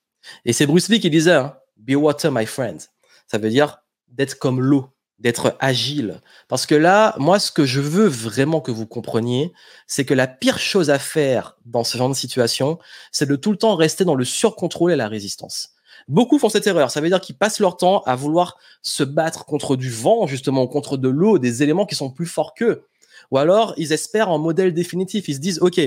Et 0.44 0.52
c'est 0.52 0.66
Bruce 0.66 0.88
Lee 0.88 1.00
qui 1.00 1.10
disait 1.10 1.32
hein, 1.32 1.56
Be 1.76 1.94
water, 1.94 2.30
my 2.32 2.46
friend. 2.46 2.80
Ça 3.26 3.38
veut 3.38 3.50
dire 3.50 3.78
d'être 4.08 4.38
comme 4.38 4.60
l'eau, 4.60 4.93
d'être 5.18 5.56
agile. 5.60 6.20
Parce 6.48 6.66
que 6.66 6.74
là, 6.74 7.14
moi, 7.18 7.38
ce 7.38 7.52
que 7.52 7.64
je 7.64 7.80
veux 7.80 8.06
vraiment 8.06 8.60
que 8.60 8.70
vous 8.70 8.86
compreniez, 8.86 9.52
c'est 9.86 10.04
que 10.04 10.14
la 10.14 10.26
pire 10.26 10.58
chose 10.58 10.90
à 10.90 10.98
faire 10.98 11.56
dans 11.64 11.84
ce 11.84 11.96
genre 11.96 12.08
de 12.08 12.14
situation, 12.14 12.78
c'est 13.12 13.28
de 13.28 13.36
tout 13.36 13.52
le 13.52 13.56
temps 13.56 13.76
rester 13.76 14.04
dans 14.04 14.16
le 14.16 14.24
surcontrôle 14.24 14.92
et 14.92 14.96
la 14.96 15.08
résistance. 15.08 15.70
Beaucoup 16.08 16.38
font 16.38 16.48
cette 16.48 16.66
erreur. 16.66 16.90
Ça 16.90 17.00
veut 17.00 17.08
dire 17.08 17.20
qu'ils 17.20 17.36
passent 17.36 17.60
leur 17.60 17.76
temps 17.76 18.02
à 18.02 18.16
vouloir 18.16 18.58
se 18.82 19.04
battre 19.04 19.46
contre 19.46 19.76
du 19.76 19.90
vent, 19.90 20.26
justement, 20.26 20.66
contre 20.66 20.96
de 20.96 21.08
l'eau, 21.08 21.38
des 21.38 21.62
éléments 21.62 21.86
qui 21.86 21.94
sont 21.94 22.10
plus 22.10 22.26
forts 22.26 22.54
qu'eux. 22.54 22.86
Ou 23.30 23.38
alors, 23.38 23.72
ils 23.76 23.92
espèrent 23.92 24.28
un 24.28 24.38
modèle 24.38 24.74
définitif. 24.74 25.28
Ils 25.28 25.36
se 25.36 25.40
disent, 25.40 25.60
OK, 25.60 25.80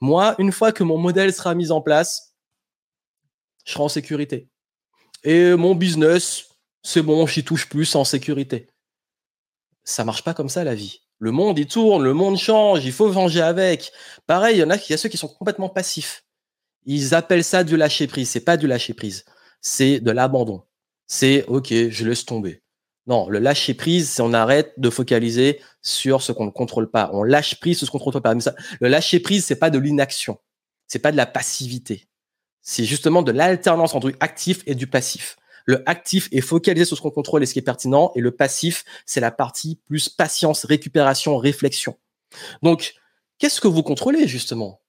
moi, 0.00 0.34
une 0.38 0.50
fois 0.50 0.72
que 0.72 0.82
mon 0.82 0.98
modèle 0.98 1.32
sera 1.32 1.54
mis 1.54 1.70
en 1.70 1.80
place, 1.80 2.34
je 3.64 3.72
serai 3.72 3.84
en 3.84 3.88
sécurité. 3.88 4.48
Et 5.22 5.54
mon 5.54 5.76
business, 5.76 6.46
c'est 6.82 7.02
bon, 7.02 7.26
j'y 7.26 7.44
touche 7.44 7.68
plus 7.68 7.94
en 7.94 8.04
sécurité. 8.04 8.68
Ça 9.84 10.04
marche 10.04 10.24
pas 10.24 10.34
comme 10.34 10.48
ça, 10.48 10.64
la 10.64 10.74
vie. 10.74 11.00
Le 11.18 11.30
monde, 11.30 11.58
il 11.58 11.66
tourne, 11.66 12.02
le 12.02 12.14
monde 12.14 12.36
change, 12.36 12.84
il 12.84 12.92
faut 12.92 13.10
venger 13.10 13.42
avec. 13.42 13.92
Pareil, 14.26 14.56
il 14.56 14.60
y 14.60 14.64
en 14.64 14.70
a, 14.70 14.76
il 14.76 14.90
y 14.90 14.94
a 14.94 14.96
ceux 14.96 15.08
qui 15.08 15.16
sont 15.16 15.28
complètement 15.28 15.68
passifs. 15.68 16.24
Ils 16.84 17.14
appellent 17.14 17.44
ça 17.44 17.62
du 17.62 17.76
lâcher 17.76 18.06
prise. 18.06 18.28
C'est 18.28 18.44
pas 18.44 18.56
du 18.56 18.66
lâcher 18.66 18.94
prise 18.94 19.24
c'est 19.62 20.00
de 20.00 20.10
l'abandon. 20.10 20.64
C'est 21.06 21.44
OK, 21.46 21.68
je 21.72 22.04
laisse 22.04 22.26
tomber. 22.26 22.62
Non, 23.06 23.28
le 23.28 23.38
lâcher 23.38 23.74
prise, 23.74 24.10
c'est 24.10 24.22
on 24.22 24.32
arrête 24.32 24.74
de 24.76 24.90
focaliser 24.90 25.60
sur 25.80 26.22
ce 26.22 26.32
qu'on 26.32 26.46
ne 26.46 26.50
contrôle 26.50 26.90
pas. 26.90 27.10
On 27.12 27.22
lâche 27.22 27.58
prise 27.58 27.78
sur 27.78 27.86
ce 27.86 27.90
qu'on 27.90 27.98
ne 27.98 28.04
contrôle 28.04 28.22
pas. 28.22 28.34
le 28.34 28.88
lâcher 28.88 29.20
prise, 29.20 29.44
c'est 29.44 29.56
pas 29.56 29.70
de 29.70 29.78
l'inaction. 29.78 30.38
C'est 30.86 30.98
pas 30.98 31.10
de 31.10 31.16
la 31.16 31.26
passivité. 31.26 32.08
C'est 32.60 32.84
justement 32.84 33.22
de 33.22 33.32
l'alternance 33.32 33.94
entre 33.94 34.10
du 34.10 34.16
actif 34.20 34.62
et 34.66 34.74
du 34.74 34.86
passif. 34.86 35.36
Le 35.66 35.88
actif 35.88 36.28
est 36.32 36.40
focalisé 36.40 36.84
sur 36.84 36.96
ce 36.96 37.02
qu'on 37.02 37.10
contrôle 37.10 37.42
et 37.42 37.46
ce 37.46 37.52
qui 37.52 37.58
est 37.58 37.62
pertinent, 37.62 38.12
et 38.14 38.20
le 38.20 38.30
passif, 38.30 38.84
c'est 39.06 39.20
la 39.20 39.30
partie 39.30 39.80
plus 39.86 40.08
patience, 40.08 40.64
récupération, 40.64 41.36
réflexion. 41.36 41.96
Donc, 42.62 42.94
qu'est-ce 43.38 43.60
que 43.60 43.68
vous 43.68 43.82
contrôlez 43.82 44.26
justement? 44.26 44.80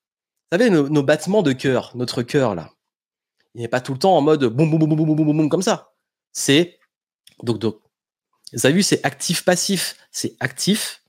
Vous 0.52 0.58
savez, 0.58 0.70
nos, 0.70 0.90
nos 0.90 1.04
battements 1.04 1.42
de 1.42 1.54
cœur, 1.54 1.92
notre 1.96 2.22
cœur 2.24 2.56
là, 2.56 2.72
il 3.56 3.62
n'est 3.62 3.68
pas 3.68 3.82
tout 3.82 3.94
le 3.94 4.00
temps 4.00 4.18
en 4.18 4.22
mode 4.22 4.46
boum, 4.46 4.70
boum, 4.70 4.80
boum, 4.80 4.90
boum, 4.90 5.06
boum, 5.06 5.16
boum, 5.16 5.38
boum, 5.38 5.50
comme 5.50 5.62
ça. 5.62 5.94
C'est 6.32 6.80
donc, 7.44 7.60
donc. 7.60 7.78
Vous 8.52 8.66
avez 8.66 8.76
vu, 8.76 8.84
c'est 8.84 9.04
actif-passif. 9.06 9.96
C'est 10.12 10.36
actif 10.40 11.04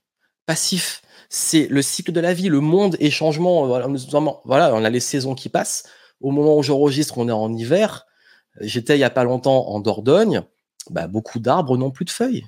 passif. 0.47 1.02
C'est 1.28 1.66
le 1.68 1.83
cycle 1.83 2.12
de 2.12 2.21
la 2.21 2.33
vie, 2.33 2.49
le 2.49 2.61
monde 2.61 2.97
est 3.00 3.11
changement. 3.11 3.66
Voilà, 3.66 3.88
voilà, 4.44 4.75
on 4.75 4.85
a 4.85 4.90
les 4.90 5.00
saisons 5.00 5.35
qui 5.35 5.49
passent. 5.49 5.85
Au 6.21 6.30
moment 6.30 6.56
où 6.56 6.62
j'enregistre, 6.62 7.18
on 7.18 7.28
est 7.28 7.33
en 7.33 7.52
hiver. 7.52 8.06
J'étais 8.61 8.97
il 8.97 9.01
y 9.01 9.05
a 9.05 9.11
pas 9.11 9.25
longtemps 9.25 9.69
en 9.69 9.81
Dordogne. 9.81 10.43
Bah, 10.91 11.07
beaucoup 11.07 11.39
d'arbres 11.39 11.77
n'ont 11.77 11.91
plus 11.91 12.05
de 12.05 12.11
feuilles. 12.11 12.47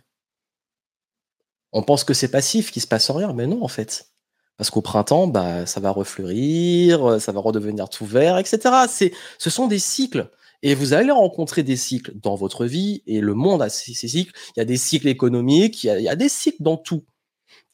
On 1.73 1.83
pense 1.83 2.05
que 2.05 2.15
c'est 2.15 2.31
passif, 2.31 2.71
qu'il 2.71 2.83
se 2.83 2.87
passe 2.87 3.11
rien, 3.11 3.33
mais 3.33 3.47
non 3.47 3.63
en 3.63 3.69
fait. 3.69 4.13
Parce 4.57 4.71
qu'au 4.71 4.81
printemps, 4.81 5.27
bah, 5.27 5.67
ça 5.67 5.81
va 5.81 5.91
refleurir, 5.91 7.21
ça 7.21 7.33
va 7.33 7.41
redevenir 7.41 7.89
tout 7.89 8.07
vert, 8.07 8.39
etc. 8.39 9.13
Ce 9.39 9.51
sont 9.51 9.67
des 9.67 9.79
cycles. 9.79 10.31
Et 10.63 10.75
vous 10.75 10.95
allez 10.95 11.11
rencontrer 11.11 11.63
des 11.63 11.77
cycles 11.77 12.13
dans 12.19 12.35
votre 12.35 12.65
vie, 12.65 13.03
et 13.07 13.21
le 13.21 13.35
monde 13.35 13.63
a 13.63 13.69
ces, 13.69 13.93
cycles. 13.93 14.33
Il 14.57 14.61
y 14.61 14.63
a 14.63 14.65
des 14.65 14.79
cycles 14.79 15.09
économiques, 15.09 15.85
il 15.85 16.01
y 16.01 16.09
a, 16.09 16.17
des 16.17 16.31
cycles 16.31 16.63
dans 16.63 16.79
tout. 16.79 17.05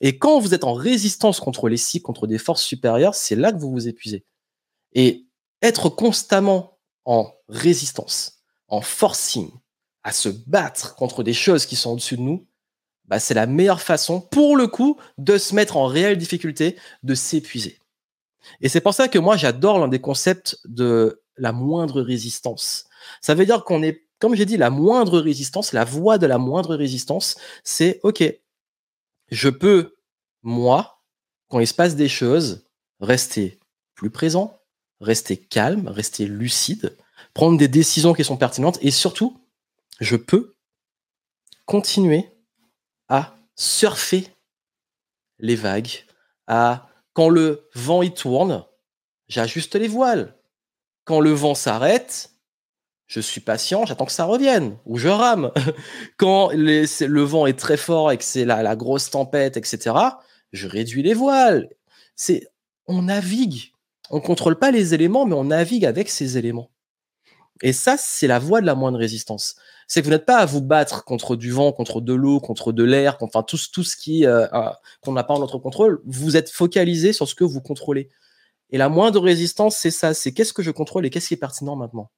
Et 0.01 0.19
quand 0.19 0.41
vous 0.41 0.55
êtes 0.55 0.65
en 0.65 0.73
résistance 0.73 1.39
contre 1.39 1.69
les 1.69 1.77
cycles, 1.77 2.05
contre 2.05 2.27
des 2.27 2.39
forces 2.39 2.63
supérieures, 2.63 3.15
c'est 3.15 3.37
là 3.37 3.53
que 3.53 3.59
vous 3.59 3.71
vous 3.71 3.87
épuisez. 3.87 4.25
Et 4.95 5.27
être 5.63 5.89
constamment 5.89 6.72
en 7.05 7.33
résistance, 7.49 8.43
en 8.69 8.81
forcing, 8.81 9.51
à 10.03 10.13
se 10.13 10.29
battre 10.29 10.95
contre 10.97 11.23
des 11.23 11.35
choses 11.35 11.67
qui 11.67 11.77
sont 11.77 11.93
au-dessus 11.93 12.17
de 12.17 12.23
nous, 12.23 12.47
bah, 13.05 13.21
c'est 13.21 13.35
la 13.35 13.47
meilleure 13.47 13.83
façon, 13.83 14.21
pour 14.21 14.57
le 14.57 14.67
coup, 14.67 14.99
de 15.19 15.39
se 15.39 15.55
mettre 15.55 15.77
en 15.77 15.87
réelle 15.87 16.17
difficulté, 16.17 16.77
de 17.03 17.15
s'épuiser. 17.15 17.79
Et 18.61 18.69
c'est 18.69 18.81
pour 18.81 18.95
ça 18.95 19.09
que 19.09 19.19
moi, 19.19 19.37
j'adore 19.37 19.79
l'un 19.79 19.89
des 19.89 20.01
concepts 20.01 20.59
de 20.65 21.23
la 21.37 21.53
moindre 21.53 22.01
résistance. 22.01 22.87
Ça 23.21 23.35
veut 23.35 23.47
dire 23.47 23.65
qu'on 23.65 23.83
est, 23.83 24.07
comme 24.19 24.35
j'ai 24.35 24.47
dit, 24.47 24.57
la 24.57 24.71
moindre 24.71 25.21
résistance, 25.21 25.73
la 25.73 25.85
voie 25.85 26.19
de 26.19 26.27
la 26.27 26.39
moindre 26.39 26.77
résistance, 26.77 27.37
c'est 27.65 28.01
OK, 28.03 28.23
je 29.31 29.49
peux, 29.49 29.97
moi, 30.43 31.03
quand 31.49 31.61
il 31.61 31.67
se 31.67 31.75
passe 31.75 31.97
des 31.97 32.09
choses, 32.09 32.67
rester 33.01 33.61
plus 33.95 34.11
présent, 34.11 34.62
rester 35.03 35.37
calme, 35.37 35.89
rester 35.89 36.27
lucide, 36.27 36.97
prendre 37.35 37.59
des 37.59 37.69
décisions 37.69 38.15
qui 38.15 38.25
sont 38.25 38.37
pertinentes 38.37 38.79
et 38.83 38.91
surtout, 38.91 39.39
je 40.01 40.17
peux 40.17 40.57
continuer 41.67 42.29
à 43.09 43.37
surfer 43.57 44.29
les 45.39 45.57
vagues, 45.57 46.05
à 46.47 46.89
quand 47.13 47.29
le 47.29 47.69
vent 47.75 48.03
y 48.03 48.13
tourne, 48.15 48.65
j'ajuste 49.29 49.75
les 49.75 49.89
voiles. 49.89 50.37
Quand 51.05 51.21
le 51.21 51.33
vent 51.33 51.55
s'arrête, 51.55 52.31
je 53.07 53.21
suis 53.21 53.41
patient, 53.41 53.85
j'attends 53.85 54.07
que 54.07 54.13
ça 54.13 54.25
revienne, 54.25 54.79
ou 54.87 54.97
je 54.97 55.09
rame. 55.09 55.53
Quand 56.17 56.51
le 56.53 57.21
vent 57.23 57.47
est 57.47 57.59
très 57.59 57.77
fort 57.77 58.11
et 58.11 58.17
que 58.17 58.25
c'est 58.25 58.47
la, 58.47 58.63
la, 58.63 58.77
grosse 58.77 59.11
tempête, 59.11 59.59
etc., 59.59 59.95
je 60.53 60.67
réduis 60.67 61.03
les 61.03 61.13
voiles. 61.13 61.69
C'est, 62.17 62.49
on 62.87 63.03
navigue. 63.03 63.72
On 64.13 64.21
contrôle 64.21 64.59
pas 64.59 64.71
les 64.71 64.95
éléments, 64.95 65.27
mais 65.27 65.35
on 65.35 65.45
navigue 65.45 65.85
avec 65.85 66.09
ces 66.09 66.39
éléments. 66.39 66.71
Et 67.63 67.73
ça, 67.73 67.97
c'est 67.99 68.29
la 68.29 68.39
voie 68.39 68.61
de 68.61 68.67
la 68.67 68.75
moindre 68.75 68.99
résistance 68.99 69.57
c'est 69.93 70.01
que 70.01 70.07
vous 70.07 70.13
n'êtes 70.13 70.25
pas 70.25 70.39
à 70.39 70.47
vous 70.47 70.63
battre 70.63 71.05
contre 71.05 71.37
du 71.37 71.51
vent, 71.51 71.71
contre 71.71 72.01
de 72.01 72.15
l'eau, 72.15 72.41
contre 72.41 72.73
de 72.73 72.83
l'air, 72.83 73.19
enfin 73.21 73.43
tout, 73.43 73.59
tout 73.75 73.85
ce 73.85 73.95
qui 73.95 74.25
euh, 74.25 74.47
qu'on 75.03 75.13
n'a 75.13 75.23
pas 75.23 75.35
en 75.35 75.39
notre 75.39 75.59
contrôle. 75.59 76.01
Vous 76.07 76.39
êtes 76.39 76.51
focalisé 76.51 77.13
sur 77.13 77.29
ce 77.29 77.35
que 77.35 77.45
vous 77.45 77.61
contrôlez. 77.61 78.09
Et 78.71 78.79
la 78.79 78.89
moindre 78.89 79.21
résistance, 79.21 79.77
c'est 79.77 79.91
ça, 79.91 80.15
c'est 80.15 80.33
qu'est-ce 80.33 80.55
que 80.55 80.63
je 80.63 80.71
contrôle 80.71 81.05
et 81.05 81.11
qu'est-ce 81.11 81.29
qui 81.29 81.35
est 81.35 81.37
pertinent 81.37 81.77
maintenant. 81.77 82.11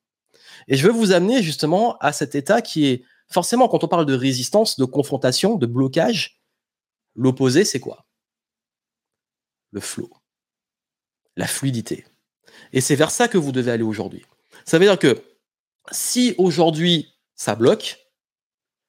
Et 0.68 0.76
je 0.76 0.86
veux 0.86 0.92
vous 0.92 1.10
amener 1.10 1.42
justement 1.42 1.96
à 1.98 2.12
cet 2.12 2.36
état 2.36 2.62
qui 2.62 2.86
est 2.86 3.02
forcément 3.28 3.66
quand 3.66 3.82
on 3.82 3.88
parle 3.88 4.06
de 4.06 4.14
résistance, 4.14 4.78
de 4.78 4.84
confrontation, 4.84 5.56
de 5.56 5.66
blocage, 5.66 6.40
l'opposé, 7.16 7.64
c'est 7.64 7.80
quoi? 7.80 8.06
Le 9.72 9.80
flow, 9.80 10.10
la 11.36 11.46
fluidité. 11.46 12.04
Et 12.72 12.80
c'est 12.80 12.96
vers 12.96 13.10
ça 13.10 13.28
que 13.28 13.38
vous 13.38 13.52
devez 13.52 13.70
aller 13.70 13.82
aujourd'hui. 13.82 14.24
Ça 14.64 14.78
veut 14.78 14.84
dire 14.84 14.98
que 14.98 15.22
si 15.90 16.34
aujourd'hui 16.38 17.14
ça 17.34 17.54
bloque, 17.54 17.98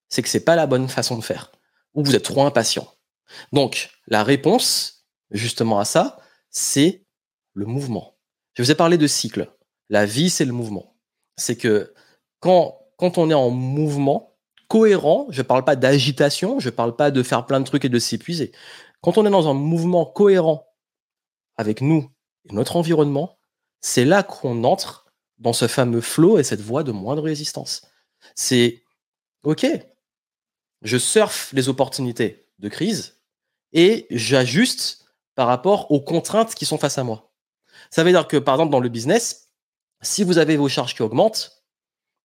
c'est 0.10 0.22
que 0.22 0.30
c'est 0.30 0.46
pas 0.46 0.56
la 0.56 0.68
bonne 0.68 0.88
façon 0.88 1.18
de 1.18 1.24
faire, 1.24 1.52
ou 1.94 2.04
vous 2.04 2.16
êtes 2.16 2.24
trop 2.24 2.46
impatient. 2.46 2.88
Donc, 3.52 3.90
la 4.08 4.24
réponse, 4.24 5.08
justement 5.32 5.80
à 5.80 5.86
ça, 5.86 6.20
c'est 6.50 7.06
le 7.54 7.66
mouvement. 7.66 8.18
Je 8.54 8.64
vous 8.64 8.72
ai 8.72 8.76
parlé 8.76 8.98
de 8.98 9.08
cycle. 9.08 9.52
La 9.90 10.06
vie, 10.06 10.30
c'est 10.30 10.46
le 10.46 10.54
mouvement. 10.54 10.96
C'est 11.38 11.58
que 11.58 11.94
quand, 12.40 12.80
quand 12.98 13.18
on 13.18 13.30
est 13.30 13.36
en 13.36 13.50
mouvement 13.50 14.38
cohérent, 14.68 15.28
je 15.30 15.42
ne 15.42 15.48
parle 15.48 15.66
pas 15.66 15.76
d'agitation, 15.76 16.60
je 16.60 16.70
ne 16.70 16.76
parle 16.76 16.96
pas 16.96 17.12
de 17.12 17.24
faire 17.24 17.46
plein 17.46 17.60
de 17.60 17.66
trucs 17.66 17.86
et 17.86 17.90
de 17.90 18.00
s'épuiser. 18.00 18.52
Quand 19.02 19.18
on 19.18 19.26
est 19.26 19.32
dans 19.32 19.50
un 19.50 19.54
mouvement 19.54 20.06
cohérent 20.06 20.68
avec 21.58 21.82
nous 21.82 22.10
et 22.50 22.54
notre 22.54 22.76
environnement, 22.76 23.38
c'est 23.82 24.06
là 24.06 24.24
qu'on 24.24 24.64
entre 24.64 25.06
dans 25.38 25.54
ce 25.54 25.68
fameux 25.68 26.02
flow 26.02 26.40
et 26.40 26.44
cette 26.44 26.62
voie 26.62 26.84
de 26.84 26.92
moindre 26.92 27.24
résistance. 27.24 27.88
C'est 28.36 28.84
OK, 29.44 29.66
je 30.82 30.98
surfe 30.98 31.52
les 31.54 31.70
opportunités 31.70 32.48
de 32.60 32.70
crise 32.70 33.20
et 33.74 34.08
j'ajuste 34.10 35.06
par 35.36 35.48
rapport 35.48 35.92
aux 35.92 36.02
contraintes 36.02 36.56
qui 36.56 36.66
sont 36.66 36.78
face 36.78 36.98
à 36.98 37.04
moi. 37.04 37.32
Ça 37.90 38.04
veut 38.04 38.12
dire 38.12 38.28
que, 38.28 38.38
par 38.38 38.56
exemple, 38.56 38.72
dans 38.72 38.80
le 38.80 38.90
business, 38.90 39.50
si 40.02 40.24
vous 40.24 40.38
avez 40.38 40.58
vos 40.58 40.70
charges 40.70 40.96
qui 40.96 41.02
augmentent, 41.02 41.64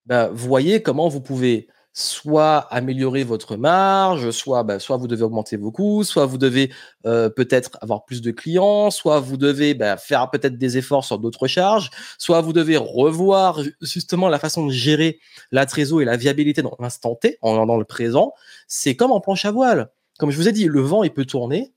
bah, 0.06 0.28
voyez 0.32 0.82
comment 0.82 1.08
vous 1.08 1.20
pouvez 1.20 1.68
soit 1.92 2.58
améliorer 2.72 3.24
votre 3.24 3.56
marge, 3.56 4.30
soit, 4.30 4.62
bah, 4.62 4.78
soit 4.78 4.96
vous 4.96 5.08
devez 5.08 5.22
augmenter 5.22 5.56
vos 5.56 5.72
coûts, 5.72 6.04
soit 6.04 6.24
vous 6.26 6.38
devez 6.38 6.72
euh, 7.06 7.28
peut-être 7.28 7.76
avoir 7.80 8.04
plus 8.04 8.22
de 8.22 8.30
clients, 8.30 8.90
soit 8.90 9.18
vous 9.20 9.36
devez 9.36 9.74
bah, 9.74 9.96
faire 9.96 10.30
peut-être 10.30 10.56
des 10.56 10.78
efforts 10.78 11.04
sur 11.04 11.18
d'autres 11.18 11.48
charges, 11.48 11.90
soit 12.18 12.40
vous 12.40 12.52
devez 12.52 12.76
revoir 12.76 13.60
justement 13.80 14.28
la 14.28 14.38
façon 14.38 14.66
de 14.66 14.72
gérer 14.72 15.18
la 15.50 15.66
trésor 15.66 16.00
et 16.02 16.04
la 16.04 16.16
viabilité 16.16 16.62
dans 16.62 16.76
l'instant 16.78 17.16
T, 17.16 17.38
en, 17.42 17.66
dans 17.66 17.76
le 17.76 17.84
présent. 17.84 18.32
C'est 18.68 18.94
comme 18.94 19.10
en 19.10 19.20
planche 19.20 19.44
à 19.44 19.50
voile. 19.50 19.90
Comme 20.18 20.30
je 20.30 20.36
vous 20.36 20.48
ai 20.48 20.52
dit, 20.52 20.66
le 20.66 20.80
vent, 20.80 21.02
il 21.02 21.12
peut 21.12 21.24
tourner, 21.24 21.72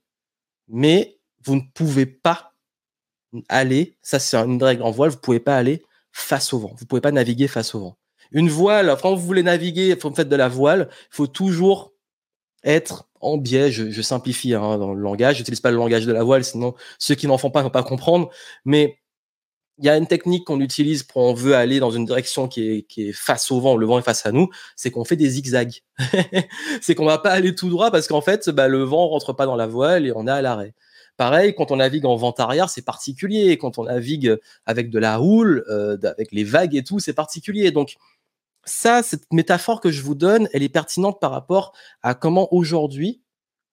mais 0.68 1.18
vous 1.44 1.56
ne 1.56 1.62
pouvez 1.74 2.06
pas 2.06 2.52
aller, 3.48 3.96
ça 4.02 4.18
c'est 4.18 4.36
une 4.36 4.62
règle 4.62 4.82
en 4.82 4.90
voile, 4.92 5.10
vous 5.10 5.16
ne 5.16 5.20
pouvez 5.20 5.40
pas 5.40 5.56
aller 5.56 5.82
face 6.12 6.52
au 6.52 6.60
vent, 6.60 6.68
vous 6.68 6.84
ne 6.84 6.86
pouvez 6.86 7.00
pas 7.00 7.10
naviguer 7.10 7.48
face 7.48 7.74
au 7.74 7.80
vent. 7.80 7.96
Une 8.34 8.50
voile, 8.50 8.94
quand 9.00 9.14
vous 9.14 9.24
voulez 9.24 9.42
naviguer, 9.42 9.94
vous 9.94 10.14
faites 10.14 10.28
de 10.28 10.36
la 10.36 10.48
voile, 10.48 10.88
il 10.90 11.16
faut 11.16 11.26
toujours 11.26 11.92
être 12.64 13.08
en 13.20 13.38
biais. 13.38 13.70
Je, 13.70 14.02
simplifie 14.02 14.54
hein, 14.54 14.76
dans 14.76 14.92
le 14.92 15.00
langage. 15.00 15.36
J'utilise 15.36 15.60
pas 15.60 15.70
le 15.70 15.76
langage 15.76 16.04
de 16.04 16.12
la 16.12 16.24
voile, 16.24 16.44
sinon 16.44 16.74
ceux 16.98 17.14
qui 17.14 17.26
n'en 17.26 17.38
font 17.38 17.50
pas 17.50 17.60
ne 17.60 17.64
vont 17.64 17.70
pas 17.70 17.84
comprendre. 17.84 18.30
Mais 18.64 18.98
il 19.78 19.84
y 19.84 19.88
a 19.88 19.96
une 19.96 20.06
technique 20.06 20.44
qu'on 20.44 20.60
utilise 20.60 21.02
pour 21.02 21.22
on 21.22 21.34
veut 21.34 21.54
aller 21.54 21.80
dans 21.80 21.90
une 21.90 22.04
direction 22.04 22.48
qui 22.48 22.86
est, 22.96 23.12
face 23.12 23.50
au 23.50 23.60
vent, 23.60 23.76
le 23.76 23.86
vent 23.86 23.98
est 23.98 24.02
face 24.02 24.26
à 24.26 24.32
nous, 24.32 24.48
c'est 24.76 24.90
qu'on 24.90 25.04
fait 25.04 25.16
des 25.16 25.28
zigzags. 25.28 25.82
c'est 26.80 26.94
qu'on 26.94 27.06
va 27.06 27.18
pas 27.18 27.30
aller 27.30 27.54
tout 27.54 27.70
droit 27.70 27.90
parce 27.90 28.06
qu'en 28.06 28.20
fait, 28.20 28.50
bah, 28.50 28.68
le 28.68 28.82
vent 28.82 29.08
rentre 29.08 29.32
pas 29.32 29.46
dans 29.46 29.56
la 29.56 29.66
voile 29.66 30.06
et 30.06 30.12
on 30.14 30.26
est 30.26 30.30
à 30.30 30.42
l'arrêt. 30.42 30.74
Pareil, 31.16 31.54
quand 31.54 31.70
on 31.70 31.76
navigue 31.76 32.06
en 32.06 32.16
vent 32.16 32.32
arrière, 32.38 32.68
c'est 32.68 32.82
particulier. 32.82 33.56
Quand 33.56 33.78
on 33.78 33.84
navigue 33.84 34.36
avec 34.66 34.90
de 34.90 34.98
la 34.98 35.20
houle, 35.20 35.64
euh, 35.68 35.96
avec 36.02 36.32
les 36.32 36.42
vagues 36.42 36.74
et 36.74 36.82
tout, 36.82 36.98
c'est 36.98 37.12
particulier. 37.12 37.70
Donc, 37.70 37.94
ça, 38.66 39.02
cette 39.02 39.32
métaphore 39.32 39.80
que 39.80 39.90
je 39.90 40.02
vous 40.02 40.14
donne, 40.14 40.48
elle 40.52 40.62
est 40.62 40.68
pertinente 40.68 41.20
par 41.20 41.30
rapport 41.30 41.72
à 42.02 42.14
comment 42.14 42.52
aujourd'hui 42.52 43.22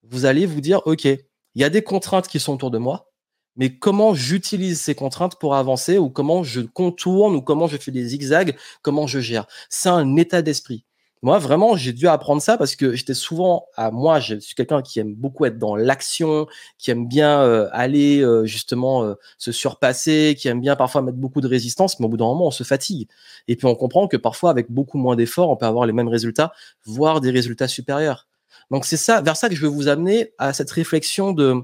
vous 0.03 0.25
allez 0.25 0.45
vous 0.45 0.61
dire, 0.61 0.81
OK, 0.85 1.05
il 1.05 1.61
y 1.61 1.63
a 1.63 1.69
des 1.69 1.83
contraintes 1.83 2.27
qui 2.27 2.39
sont 2.39 2.53
autour 2.53 2.71
de 2.71 2.77
moi, 2.77 3.11
mais 3.55 3.77
comment 3.77 4.13
j'utilise 4.13 4.81
ces 4.81 4.95
contraintes 4.95 5.37
pour 5.39 5.55
avancer 5.55 5.97
ou 5.97 6.09
comment 6.09 6.43
je 6.43 6.61
contourne 6.61 7.35
ou 7.35 7.41
comment 7.41 7.67
je 7.67 7.77
fais 7.77 7.91
des 7.91 8.05
zigzags, 8.05 8.55
comment 8.81 9.07
je 9.07 9.19
gère. 9.19 9.47
C'est 9.69 9.89
un 9.89 10.15
état 10.15 10.41
d'esprit. 10.41 10.85
Moi, 11.23 11.37
vraiment, 11.37 11.75
j'ai 11.75 11.93
dû 11.93 12.07
apprendre 12.07 12.41
ça 12.41 12.57
parce 12.57 12.75
que 12.75 12.93
j'étais 12.95 13.13
souvent 13.13 13.67
à 13.75 13.91
moi, 13.91 14.19
je 14.19 14.39
suis 14.39 14.55
quelqu'un 14.55 14.81
qui 14.81 14.99
aime 14.99 15.13
beaucoup 15.13 15.45
être 15.45 15.59
dans 15.59 15.75
l'action, 15.75 16.47
qui 16.79 16.89
aime 16.89 17.07
bien 17.07 17.41
euh, 17.43 17.69
aller 17.73 18.21
euh, 18.21 18.45
justement 18.45 19.03
euh, 19.03 19.13
se 19.37 19.51
surpasser, 19.51 20.35
qui 20.35 20.47
aime 20.47 20.59
bien 20.61 20.75
parfois 20.75 21.03
mettre 21.03 21.19
beaucoup 21.19 21.39
de 21.39 21.47
résistance, 21.47 21.99
mais 21.99 22.07
au 22.07 22.09
bout 22.09 22.17
d'un 22.17 22.25
moment, 22.25 22.47
on 22.47 22.51
se 22.51 22.63
fatigue. 22.63 23.07
Et 23.47 23.55
puis 23.55 23.67
on 23.67 23.75
comprend 23.75 24.07
que 24.07 24.17
parfois, 24.17 24.49
avec 24.49 24.71
beaucoup 24.71 24.97
moins 24.97 25.15
d'efforts, 25.15 25.51
on 25.51 25.57
peut 25.57 25.67
avoir 25.67 25.85
les 25.85 25.93
mêmes 25.93 26.07
résultats, 26.07 26.53
voire 26.85 27.21
des 27.21 27.29
résultats 27.29 27.67
supérieurs. 27.67 28.27
Donc 28.71 28.85
c'est 28.85 28.97
ça, 28.97 29.21
vers 29.21 29.37
ça 29.37 29.47
que 29.47 29.53
je 29.55 29.61
veux 29.61 29.67
vous 29.67 29.89
amener 29.89 30.33
à 30.39 30.53
cette 30.53 30.71
réflexion 30.71 31.33
de 31.33 31.61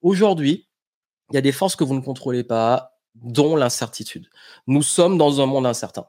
aujourd'hui, 0.00 0.68
il 1.32 1.34
y 1.34 1.38
a 1.38 1.42
des 1.42 1.52
forces 1.52 1.74
que 1.74 1.84
vous 1.84 1.94
ne 1.94 2.00
contrôlez 2.00 2.44
pas, 2.44 2.92
dont 3.16 3.56
l'incertitude. 3.56 4.28
Nous 4.68 4.82
sommes 4.82 5.18
dans 5.18 5.40
un 5.40 5.46
monde 5.46 5.66
incertain 5.66 6.06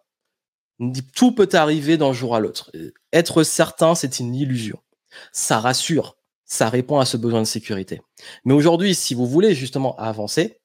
tout 1.15 1.31
peut 1.31 1.49
arriver 1.53 1.97
d'un 1.97 2.13
jour 2.13 2.35
à 2.35 2.39
l'autre. 2.39 2.71
Être 3.13 3.43
certain, 3.43 3.95
c'est 3.95 4.19
une 4.19 4.35
illusion. 4.35 4.79
Ça 5.31 5.59
rassure, 5.59 6.17
ça 6.45 6.69
répond 6.69 6.99
à 6.99 7.05
ce 7.05 7.17
besoin 7.17 7.41
de 7.41 7.47
sécurité. 7.47 8.01
Mais 8.45 8.53
aujourd'hui, 8.53 8.93
si 8.95 9.13
vous 9.13 9.27
voulez 9.27 9.55
justement 9.55 9.95
avancer 9.97 10.59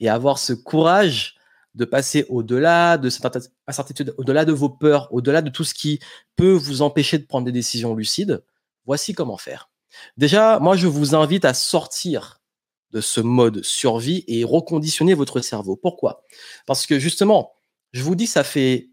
et 0.00 0.08
avoir 0.08 0.38
ce 0.38 0.52
courage 0.52 1.36
de 1.74 1.84
passer 1.84 2.24
au-delà 2.28 2.96
de 2.96 3.10
cette 3.10 3.26
incertitude, 3.66 4.14
au-delà 4.16 4.44
de 4.44 4.52
vos 4.52 4.70
peurs, 4.70 5.12
au-delà 5.12 5.42
de 5.42 5.50
tout 5.50 5.64
ce 5.64 5.74
qui 5.74 6.00
peut 6.36 6.52
vous 6.52 6.82
empêcher 6.82 7.18
de 7.18 7.26
prendre 7.26 7.44
des 7.44 7.52
décisions 7.52 7.94
lucides, 7.94 8.42
voici 8.86 9.12
comment 9.12 9.36
faire. 9.36 9.68
Déjà, 10.16 10.58
moi, 10.58 10.76
je 10.76 10.86
vous 10.86 11.14
invite 11.14 11.44
à 11.44 11.54
sortir 11.54 12.40
de 12.92 13.00
ce 13.00 13.20
mode 13.20 13.62
survie 13.62 14.24
et 14.26 14.44
reconditionner 14.44 15.14
votre 15.14 15.40
cerveau. 15.40 15.76
Pourquoi? 15.76 16.24
Parce 16.66 16.86
que 16.86 16.98
justement, 16.98 17.52
je 17.92 18.02
vous 18.02 18.14
dis, 18.14 18.26
ça 18.26 18.44
fait 18.44 18.88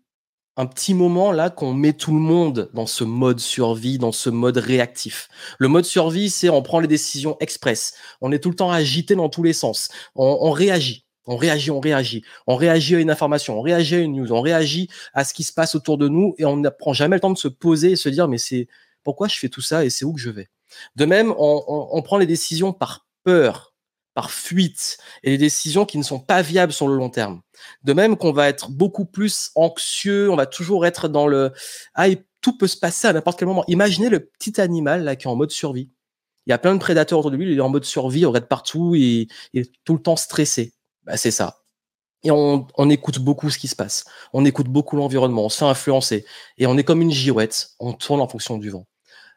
un 0.56 0.66
petit 0.66 0.94
moment 0.94 1.32
là 1.32 1.50
qu'on 1.50 1.74
met 1.74 1.94
tout 1.94 2.14
le 2.14 2.20
monde 2.20 2.70
dans 2.74 2.86
ce 2.86 3.04
mode 3.04 3.40
survie, 3.40 3.98
dans 3.98 4.12
ce 4.12 4.30
mode 4.30 4.58
réactif. 4.58 5.28
Le 5.58 5.68
mode 5.68 5.86
survie, 5.86 6.30
c'est 6.30 6.50
on 6.50 6.62
prend 6.62 6.80
les 6.80 6.88
décisions 6.88 7.38
express. 7.40 7.94
On 8.22 8.32
est 8.32 8.40
tout 8.40 8.50
le 8.50 8.56
temps 8.56 8.72
agité 8.72 9.16
dans 9.16 9.30
tous 9.30 9.44
les 9.44 9.54
sens. 9.54 9.90
On, 10.16 10.52
réagit. 10.52 11.06
On 11.26 11.38
réagit, 11.38 11.72
on 11.72 11.80
réagit. 11.80 12.24
On 12.46 12.56
réagit 12.56 12.96
à 12.96 13.00
une 13.00 13.10
information, 13.10 13.58
on 13.58 13.62
réagit 13.62 13.96
à 13.96 14.00
une 14.00 14.14
news, 14.14 14.32
on 14.32 14.42
réagit 14.42 14.90
à 15.14 15.24
ce 15.24 15.34
qui 15.34 15.44
se 15.44 15.54
passe 15.54 15.74
autour 15.76 15.98
de 15.98 16.08
nous 16.08 16.36
et 16.38 16.46
on 16.46 16.58
ne 16.58 16.70
prend 16.70 16.94
jamais 16.94 17.16
le 17.16 17.22
temps 17.22 17.32
de 17.32 17.38
se 17.38 17.48
poser 17.48 17.92
et 17.92 17.96
se 17.96 18.10
dire 18.10 18.28
mais 18.28 18.38
c'est 18.38 18.68
pourquoi 19.04 19.28
je 19.28 19.38
fais 19.38 19.50
tout 19.50 19.62
ça 19.62 19.84
et 19.84 19.90
c'est 19.90 20.06
où 20.06 20.14
que 20.14 20.22
je 20.22 20.30
vais? 20.30 20.50
De 20.96 21.06
même, 21.06 21.34
on 21.38 22.02
prend 22.04 22.18
les 22.18 22.26
décisions 22.26 22.74
par 22.74 23.06
peur, 23.24 23.73
par 24.14 24.32
fuite 24.32 24.98
et 25.24 25.32
des 25.32 25.38
décisions 25.38 25.86
qui 25.86 25.98
ne 25.98 26.04
sont 26.04 26.20
pas 26.20 26.42
viables 26.42 26.74
sur 26.74 26.88
le 26.88 26.96
long 26.96 27.10
terme. 27.10 27.42
De 27.84 27.94
même 27.94 28.18
qu'on 28.18 28.32
va 28.32 28.50
être 28.50 28.70
beaucoup 28.70 29.06
plus 29.06 29.52
anxieux, 29.56 30.30
on 30.30 30.36
va 30.36 30.46
toujours 30.46 30.86
être 30.86 31.08
dans 31.08 31.28
le 31.28 31.52
ah 31.96 32.08
tout 32.42 32.58
peut 32.58 32.68
se 32.68 32.78
passer 32.78 33.08
à 33.08 33.14
n'importe 33.14 33.40
quel 33.40 33.48
moment. 33.48 33.64
Imaginez 33.68 34.10
le 34.10 34.20
petit 34.20 34.60
animal 34.60 35.04
là 35.04 35.16
qui 35.16 35.28
est 35.28 35.30
en 35.32 35.36
mode 35.36 35.52
survie. 35.52 35.90
Il 36.46 36.50
y 36.50 36.54
a 36.54 36.58
plein 36.58 36.74
de 36.74 36.80
prédateurs 36.80 37.20
autour 37.20 37.32
de 37.32 37.38
lui, 37.38 37.50
il 37.52 37.58
est 37.58 37.62
en 37.62 37.70
mode 37.70 37.86
survie, 37.86 38.22
il 38.22 38.26
regarde 38.26 38.48
partout, 38.48 38.96
il 38.96 39.30
est 39.54 39.72
tout 39.86 39.94
le 39.94 40.02
temps 40.02 40.18
stressé. 40.18 40.74
Bah, 41.04 41.16
c'est 41.16 41.32
ça. 41.32 41.62
Et 42.24 42.32
on, 42.32 42.68
on, 42.78 42.90
écoute 42.90 43.20
beaucoup 43.20 43.50
ce 43.50 43.58
qui 43.58 43.68
se 43.68 43.76
passe. 43.76 44.06
On 44.34 44.46
écoute 44.46 44.68
beaucoup 44.68 44.98
l'environnement, 44.98 45.46
on 45.46 45.50
se 45.50 45.58
fait 45.58 45.66
influencer. 45.66 46.26
Et 46.58 46.68
on 46.68 46.78
est 46.78 46.84
comme 46.84 47.02
une 47.02 47.12
girouette, 47.12 47.72
on 47.80 47.94
tourne 47.94 48.22
en 48.22 48.28
fonction 48.28 48.58
du 48.58 48.70
vent. 48.70 48.86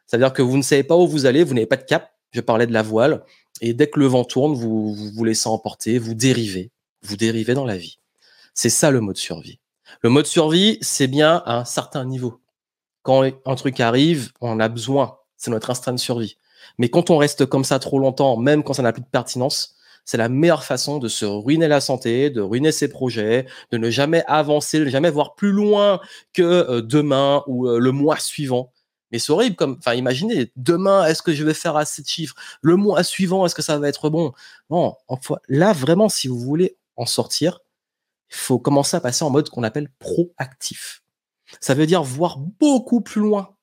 C'est-à-dire 0.05 0.33
que 0.33 0.41
vous 0.41 0.57
ne 0.57 0.61
savez 0.61 0.83
pas 0.83 0.95
où 0.95 1.07
vous 1.07 1.25
allez, 1.25 1.43
vous 1.43 1.53
n'avez 1.53 1.65
pas 1.65 1.75
de 1.75 1.83
cap. 1.83 2.11
Je 2.31 2.41
parlais 2.41 2.67
de 2.67 2.73
la 2.73 2.81
voile. 2.81 3.23
Et 3.61 3.73
dès 3.73 3.89
que 3.89 3.99
le 3.99 4.05
vent 4.05 4.23
tourne, 4.23 4.53
vous 4.53 4.93
vous, 4.93 5.23
laissez 5.23 5.47
emporter, 5.47 5.97
vous 5.97 6.13
dérivez, 6.13 6.71
vous 7.01 7.17
dérivez 7.17 7.53
dans 7.53 7.65
la 7.65 7.77
vie. 7.77 7.99
C'est 8.53 8.69
ça 8.69 8.91
le 8.91 9.01
mode 9.01 9.17
survie. 9.17 9.59
Le 10.01 10.09
mode 10.09 10.25
survie, 10.25 10.77
c'est 10.81 11.07
bien 11.07 11.41
à 11.45 11.59
un 11.59 11.65
certain 11.65 12.05
niveau. 12.05 12.39
Quand 13.03 13.23
un 13.45 13.55
truc 13.55 13.79
arrive, 13.79 14.31
on 14.41 14.59
a 14.59 14.67
besoin. 14.67 15.17
C'est 15.37 15.51
notre 15.51 15.69
instinct 15.69 15.93
de 15.93 15.99
survie. 15.99 16.37
Mais 16.77 16.89
quand 16.89 17.09
on 17.09 17.17
reste 17.17 17.45
comme 17.45 17.63
ça 17.63 17.79
trop 17.79 17.99
longtemps, 17.99 18.37
même 18.37 18.63
quand 18.63 18.73
ça 18.73 18.83
n'a 18.83 18.93
plus 18.93 19.01
de 19.01 19.07
pertinence, 19.07 19.75
c'est 20.07 20.17
la 20.17 20.29
meilleure 20.29 20.63
façon 20.63 20.99
de 20.99 21.09
se 21.09 21.25
ruiner 21.25 21.67
la 21.67 21.81
santé, 21.81 22.29
de 22.29 22.41
ruiner 22.41 22.71
ses 22.71 22.87
projets, 22.87 23.45
de 23.71 23.77
ne 23.77 23.89
jamais 23.89 24.23
avancer, 24.27 24.79
de 24.79 24.85
ne 24.85 24.89
jamais 24.89 25.09
voir 25.09 25.35
plus 25.35 25.51
loin 25.51 25.99
que 26.33 26.43
euh, 26.43 26.81
demain 26.81 27.43
ou 27.47 27.67
euh, 27.67 27.77
le 27.77 27.91
mois 27.91 28.17
suivant. 28.17 28.71
Mais 29.11 29.19
c'est 29.19 29.31
horrible 29.31 29.55
comme, 29.55 29.77
enfin, 29.79 29.93
imaginez, 29.93 30.51
demain, 30.55 31.05
est-ce 31.05 31.21
que 31.21 31.33
je 31.33 31.43
vais 31.43 31.53
faire 31.53 31.77
assez 31.77 32.01
de 32.01 32.07
chiffres? 32.07 32.35
Le 32.61 32.75
mois 32.75 33.03
suivant, 33.03 33.45
est-ce 33.45 33.55
que 33.55 33.61
ça 33.61 33.79
va 33.79 33.87
être 33.87 34.09
bon? 34.09 34.33
Non, 34.69 34.95
là, 35.47 35.73
vraiment, 35.73 36.09
si 36.09 36.27
vous 36.27 36.39
voulez 36.39 36.77
en 36.95 37.05
sortir, 37.05 37.59
il 38.29 38.35
faut 38.35 38.59
commencer 38.59 38.97
à 38.97 39.01
passer 39.01 39.23
en 39.23 39.29
mode 39.29 39.49
qu'on 39.49 39.63
appelle 39.63 39.89
proactif. 39.99 41.03
Ça 41.61 41.73
veut 41.73 41.85
dire 41.85 42.03
voir 42.03 42.37
beaucoup 42.37 43.01
plus 43.01 43.21
loin. 43.21 43.55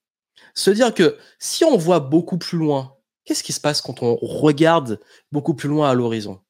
Se 0.54 0.70
dire 0.70 0.94
que 0.94 1.18
si 1.38 1.64
on 1.64 1.76
voit 1.76 2.00
beaucoup 2.00 2.38
plus 2.38 2.58
loin, 2.58 2.96
qu'est-ce 3.24 3.42
qui 3.42 3.52
se 3.52 3.60
passe 3.60 3.82
quand 3.82 4.02
on 4.02 4.16
regarde 4.16 5.00
beaucoup 5.32 5.54
plus 5.54 5.68
loin 5.68 5.90
à 5.90 5.94
l'horizon? 5.94 6.40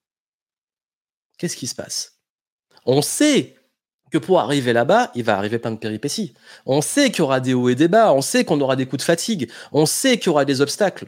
Qu'est-ce 1.38 1.56
qui 1.56 1.66
se 1.66 1.74
passe? 1.74 2.20
On 2.86 3.02
sait 3.02 3.56
pour 4.18 4.40
arriver 4.40 4.72
là-bas, 4.72 5.10
il 5.14 5.24
va 5.24 5.36
arriver 5.36 5.58
plein 5.58 5.70
de 5.70 5.78
péripéties. 5.78 6.34
On 6.66 6.80
sait 6.80 7.10
qu'il 7.10 7.20
y 7.20 7.22
aura 7.22 7.40
des 7.40 7.54
hauts 7.54 7.68
et 7.68 7.74
des 7.74 7.88
bas, 7.88 8.12
on 8.12 8.22
sait 8.22 8.44
qu'on 8.44 8.60
aura 8.60 8.76
des 8.76 8.86
coups 8.86 9.00
de 9.00 9.04
fatigue, 9.04 9.50
on 9.72 9.86
sait 9.86 10.18
qu'il 10.18 10.26
y 10.26 10.30
aura 10.30 10.44
des 10.44 10.60
obstacles. 10.60 11.06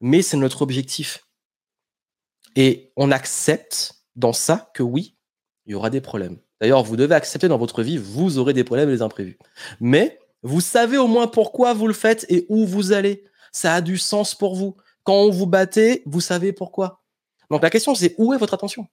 Mais 0.00 0.22
c'est 0.22 0.36
notre 0.36 0.62
objectif. 0.62 1.26
Et 2.54 2.92
on 2.96 3.10
accepte 3.10 3.94
dans 4.14 4.32
ça 4.32 4.70
que 4.74 4.82
oui, 4.82 5.16
il 5.66 5.72
y 5.72 5.74
aura 5.74 5.90
des 5.90 6.00
problèmes. 6.00 6.38
D'ailleurs, 6.60 6.82
vous 6.82 6.96
devez 6.96 7.14
accepter 7.14 7.48
dans 7.48 7.58
votre 7.58 7.82
vie, 7.82 7.98
vous 7.98 8.38
aurez 8.38 8.54
des 8.54 8.64
problèmes 8.64 8.88
et 8.88 8.92
des 8.92 9.02
imprévus. 9.02 9.38
Mais 9.80 10.18
vous 10.42 10.60
savez 10.60 10.96
au 10.96 11.06
moins 11.06 11.26
pourquoi 11.26 11.74
vous 11.74 11.86
le 11.86 11.92
faites 11.92 12.24
et 12.28 12.46
où 12.48 12.66
vous 12.66 12.92
allez. 12.92 13.24
Ça 13.52 13.74
a 13.74 13.80
du 13.80 13.98
sens 13.98 14.34
pour 14.34 14.54
vous. 14.54 14.76
Quand 15.04 15.14
on 15.14 15.30
vous 15.30 15.46
battez, 15.46 16.02
vous 16.06 16.20
savez 16.20 16.52
pourquoi. 16.52 17.02
Donc 17.50 17.62
la 17.62 17.70
question, 17.70 17.94
c'est 17.94 18.14
où 18.18 18.32
est 18.32 18.38
votre 18.38 18.54
attention? 18.54 18.86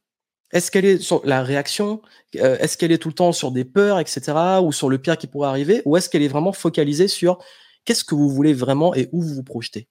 Est-ce 0.52 0.70
qu'elle 0.70 0.86
est 0.86 1.00
sur 1.00 1.22
la 1.26 1.42
réaction 1.44 2.02
euh, 2.36 2.58
Est-ce 2.60 2.78
qu'elle 2.78 2.92
est 2.92 3.00
tout 3.00 3.10
le 3.10 3.16
temps 3.16 3.32
sur 3.32 3.52
des 3.52 3.66
peurs, 3.66 4.00
etc., 4.00 4.22
ou 4.62 4.72
sur 4.72 4.90
le 4.90 5.00
pire 5.00 5.18
qui 5.18 5.28
pourrait 5.28 5.48
arriver 5.48 5.82
Ou 5.86 5.98
est-ce 5.98 6.10
qu'elle 6.10 6.22
est 6.22 6.28
vraiment 6.28 6.54
focalisée 6.54 7.08
sur 7.08 7.40
qu'est-ce 7.86 8.04
que 8.04 8.16
vous 8.16 8.30
voulez 8.30 8.54
vraiment 8.54 8.94
et 8.94 9.10
où 9.12 9.22
vous 9.22 9.34
vous 9.34 9.44
projetez? 9.44 9.88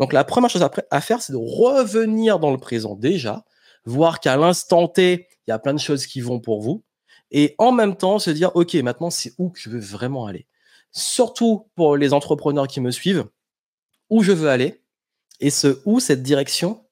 Donc 0.00 0.12
la 0.12 0.24
première 0.24 0.50
chose 0.50 0.66
à 0.90 1.00
faire, 1.00 1.22
c'est 1.22 1.32
de 1.32 1.38
revenir 1.38 2.38
dans 2.38 2.50
le 2.50 2.58
présent 2.58 2.96
déjà, 2.96 3.44
voir 3.84 4.20
qu'à 4.20 4.36
l'instant 4.36 4.88
T, 4.88 5.28
il 5.46 5.50
y 5.50 5.52
a 5.52 5.58
plein 5.58 5.74
de 5.74 5.78
choses 5.78 6.06
qui 6.06 6.20
vont 6.20 6.40
pour 6.40 6.60
vous, 6.60 6.84
et 7.30 7.54
en 7.58 7.72
même 7.72 7.96
temps 7.96 8.18
se 8.18 8.30
dire, 8.30 8.54
OK, 8.54 8.74
maintenant, 8.74 9.10
c'est 9.10 9.32
où 9.38 9.50
que 9.50 9.58
je 9.58 9.70
veux 9.70 9.80
vraiment 9.80 10.26
aller? 10.26 10.46
Surtout 10.92 11.68
pour 11.74 11.96
les 11.96 12.12
entrepreneurs 12.12 12.68
qui 12.68 12.80
me 12.80 12.90
suivent, 12.90 13.26
où 14.10 14.22
je 14.22 14.32
veux 14.32 14.48
aller, 14.48 14.82
et 15.40 15.50
ce 15.50 15.80
où, 15.84 16.00
cette 16.00 16.22
direction, 16.22 16.84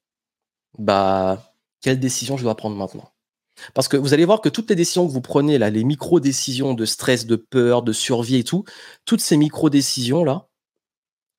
bah 0.78 1.51
quelle 1.82 2.00
décision 2.00 2.36
je 2.36 2.44
dois 2.44 2.56
prendre 2.56 2.76
maintenant 2.76 3.12
Parce 3.74 3.88
que 3.88 3.96
vous 3.96 4.14
allez 4.14 4.24
voir 4.24 4.40
que 4.40 4.48
toutes 4.48 4.70
les 4.70 4.76
décisions 4.76 5.06
que 5.06 5.12
vous 5.12 5.20
prenez, 5.20 5.58
là, 5.58 5.68
les 5.68 5.84
micro-décisions 5.84 6.74
de 6.74 6.86
stress, 6.86 7.26
de 7.26 7.36
peur, 7.36 7.82
de 7.82 7.92
survie 7.92 8.36
et 8.36 8.44
tout, 8.44 8.64
toutes 9.04 9.20
ces 9.20 9.36
micro-décisions-là, 9.36 10.48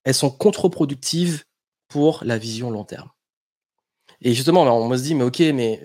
elles 0.03 0.13
sont 0.13 0.29
contre-productives 0.29 1.45
pour 1.87 2.23
la 2.23 2.37
vision 2.37 2.69
long 2.69 2.83
terme. 2.83 3.09
Et 4.21 4.33
justement, 4.33 4.63
on 4.63 4.97
se 4.97 5.03
dit, 5.03 5.15
mais 5.15 5.23
ok, 5.23 5.39
mais 5.53 5.81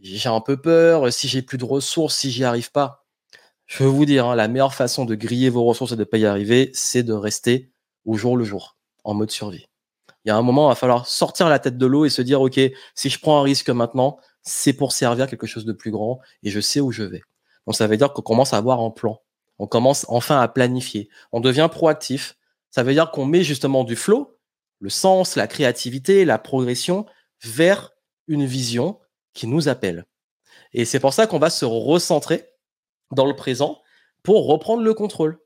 j'ai 0.00 0.28
un 0.28 0.40
peu 0.40 0.60
peur, 0.60 1.12
si 1.12 1.28
j'ai 1.28 1.42
plus 1.42 1.58
de 1.58 1.64
ressources, 1.64 2.16
si 2.16 2.30
j'y 2.30 2.44
arrive 2.44 2.70
pas. 2.70 3.06
Je 3.66 3.82
veux 3.82 3.88
vous 3.88 4.04
dire, 4.04 4.26
hein, 4.26 4.36
la 4.36 4.48
meilleure 4.48 4.74
façon 4.74 5.04
de 5.04 5.14
griller 5.14 5.48
vos 5.48 5.64
ressources 5.64 5.92
et 5.92 5.96
de 5.96 6.00
ne 6.00 6.04
pas 6.04 6.18
y 6.18 6.26
arriver, 6.26 6.70
c'est 6.74 7.02
de 7.02 7.14
rester 7.14 7.72
au 8.04 8.14
jour 8.16 8.36
le 8.36 8.44
jour, 8.44 8.76
en 9.04 9.14
mode 9.14 9.30
survie 9.30 9.66
il 10.24 10.28
y 10.28 10.30
a 10.30 10.36
un 10.36 10.42
moment, 10.42 10.68
il 10.68 10.70
va 10.70 10.74
falloir 10.74 11.06
sortir 11.06 11.48
la 11.48 11.58
tête 11.58 11.76
de 11.76 11.86
l'eau 11.86 12.04
et 12.06 12.10
se 12.10 12.22
dire, 12.22 12.40
OK, 12.40 12.58
si 12.94 13.10
je 13.10 13.20
prends 13.20 13.40
un 13.40 13.42
risque 13.42 13.68
maintenant, 13.70 14.18
c'est 14.42 14.72
pour 14.72 14.92
servir 14.92 15.26
quelque 15.26 15.46
chose 15.46 15.64
de 15.64 15.72
plus 15.72 15.90
grand 15.90 16.20
et 16.42 16.50
je 16.50 16.60
sais 16.60 16.80
où 16.80 16.92
je 16.92 17.02
vais. 17.02 17.22
Donc, 17.66 17.76
ça 17.76 17.86
veut 17.86 17.96
dire 17.96 18.12
qu'on 18.12 18.22
commence 18.22 18.52
à 18.52 18.58
avoir 18.58 18.80
un 18.80 18.90
plan. 18.90 19.20
On 19.58 19.66
commence 19.66 20.06
enfin 20.08 20.40
à 20.40 20.48
planifier. 20.48 21.08
On 21.32 21.40
devient 21.40 21.68
proactif. 21.70 22.36
Ça 22.70 22.82
veut 22.82 22.92
dire 22.92 23.10
qu'on 23.10 23.26
met 23.26 23.44
justement 23.44 23.84
du 23.84 23.96
flow, 23.96 24.38
le 24.80 24.90
sens, 24.90 25.36
la 25.36 25.46
créativité, 25.46 26.24
la 26.24 26.38
progression 26.38 27.06
vers 27.42 27.92
une 28.26 28.44
vision 28.44 28.98
qui 29.32 29.46
nous 29.46 29.68
appelle. 29.68 30.06
Et 30.72 30.84
c'est 30.84 31.00
pour 31.00 31.12
ça 31.12 31.26
qu'on 31.26 31.38
va 31.38 31.50
se 31.50 31.64
recentrer 31.64 32.48
dans 33.12 33.26
le 33.26 33.36
présent 33.36 33.80
pour 34.22 34.46
reprendre 34.46 34.82
le 34.82 34.94
contrôle. 34.94 35.38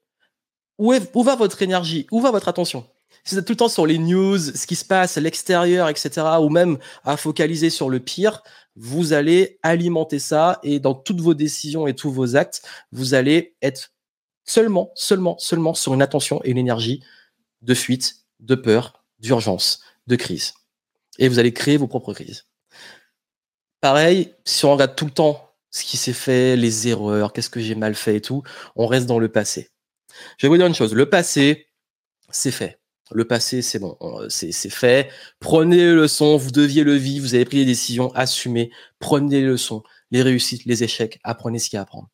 Où, 0.78 0.94
où 1.14 1.22
va 1.22 1.34
votre 1.34 1.60
énergie? 1.62 2.06
Où 2.10 2.20
va 2.20 2.30
votre 2.30 2.48
attention? 2.48 2.86
Si 3.28 3.34
vous 3.34 3.40
êtes 3.40 3.44
tout 3.44 3.52
le 3.52 3.58
temps 3.58 3.68
sur 3.68 3.84
les 3.84 3.98
news, 3.98 4.38
ce 4.38 4.66
qui 4.66 4.74
se 4.74 4.86
passe 4.86 5.18
à 5.18 5.20
l'extérieur, 5.20 5.90
etc., 5.90 6.26
ou 6.40 6.48
même 6.48 6.78
à 7.04 7.18
focaliser 7.18 7.68
sur 7.68 7.90
le 7.90 8.00
pire, 8.00 8.42
vous 8.74 9.12
allez 9.12 9.58
alimenter 9.62 10.18
ça 10.18 10.60
et 10.62 10.80
dans 10.80 10.94
toutes 10.94 11.20
vos 11.20 11.34
décisions 11.34 11.86
et 11.86 11.94
tous 11.94 12.10
vos 12.10 12.36
actes, 12.36 12.62
vous 12.90 13.12
allez 13.12 13.54
être 13.60 13.92
seulement, 14.46 14.92
seulement, 14.94 15.36
seulement 15.36 15.74
sur 15.74 15.92
une 15.92 16.00
attention 16.00 16.40
et 16.42 16.52
une 16.52 16.56
énergie 16.56 17.04
de 17.60 17.74
fuite, 17.74 18.24
de 18.40 18.54
peur, 18.54 19.04
d'urgence, 19.18 19.82
de 20.06 20.16
crise. 20.16 20.54
Et 21.18 21.28
vous 21.28 21.38
allez 21.38 21.52
créer 21.52 21.76
vos 21.76 21.86
propres 21.86 22.14
crises. 22.14 22.46
Pareil, 23.82 24.32
si 24.46 24.64
on 24.64 24.72
regarde 24.72 24.96
tout 24.96 25.04
le 25.04 25.10
temps 25.10 25.52
ce 25.70 25.84
qui 25.84 25.98
s'est 25.98 26.14
fait, 26.14 26.56
les 26.56 26.88
erreurs, 26.88 27.34
qu'est-ce 27.34 27.50
que 27.50 27.60
j'ai 27.60 27.74
mal 27.74 27.94
fait 27.94 28.16
et 28.16 28.20
tout, 28.22 28.42
on 28.74 28.86
reste 28.86 29.04
dans 29.04 29.18
le 29.18 29.28
passé. 29.28 29.68
Je 30.38 30.46
vais 30.46 30.48
vous 30.48 30.56
dire 30.56 30.66
une 30.66 30.74
chose, 30.74 30.94
le 30.94 31.10
passé, 31.10 31.66
c'est 32.30 32.52
fait. 32.52 32.78
Le 33.10 33.24
passé, 33.26 33.62
c'est 33.62 33.78
bon, 33.78 33.96
c'est 34.28 34.52
fait. 34.70 35.10
Prenez 35.40 35.76
les 35.76 35.94
leçons, 35.94 36.36
vous 36.36 36.50
deviez 36.50 36.84
le 36.84 36.94
vivre, 36.94 37.26
vous 37.26 37.34
avez 37.34 37.44
pris 37.44 37.58
des 37.58 37.64
décisions, 37.64 38.12
assumez, 38.14 38.70
prenez 38.98 39.40
les 39.40 39.46
leçons, 39.46 39.82
les 40.10 40.22
réussites, 40.22 40.64
les 40.66 40.84
échecs, 40.84 41.18
apprenez 41.24 41.58
ce 41.58 41.70
qu'il 41.70 41.76
y 41.76 41.78
a 41.78 41.80
à 41.80 41.82
apprendre. 41.84 42.08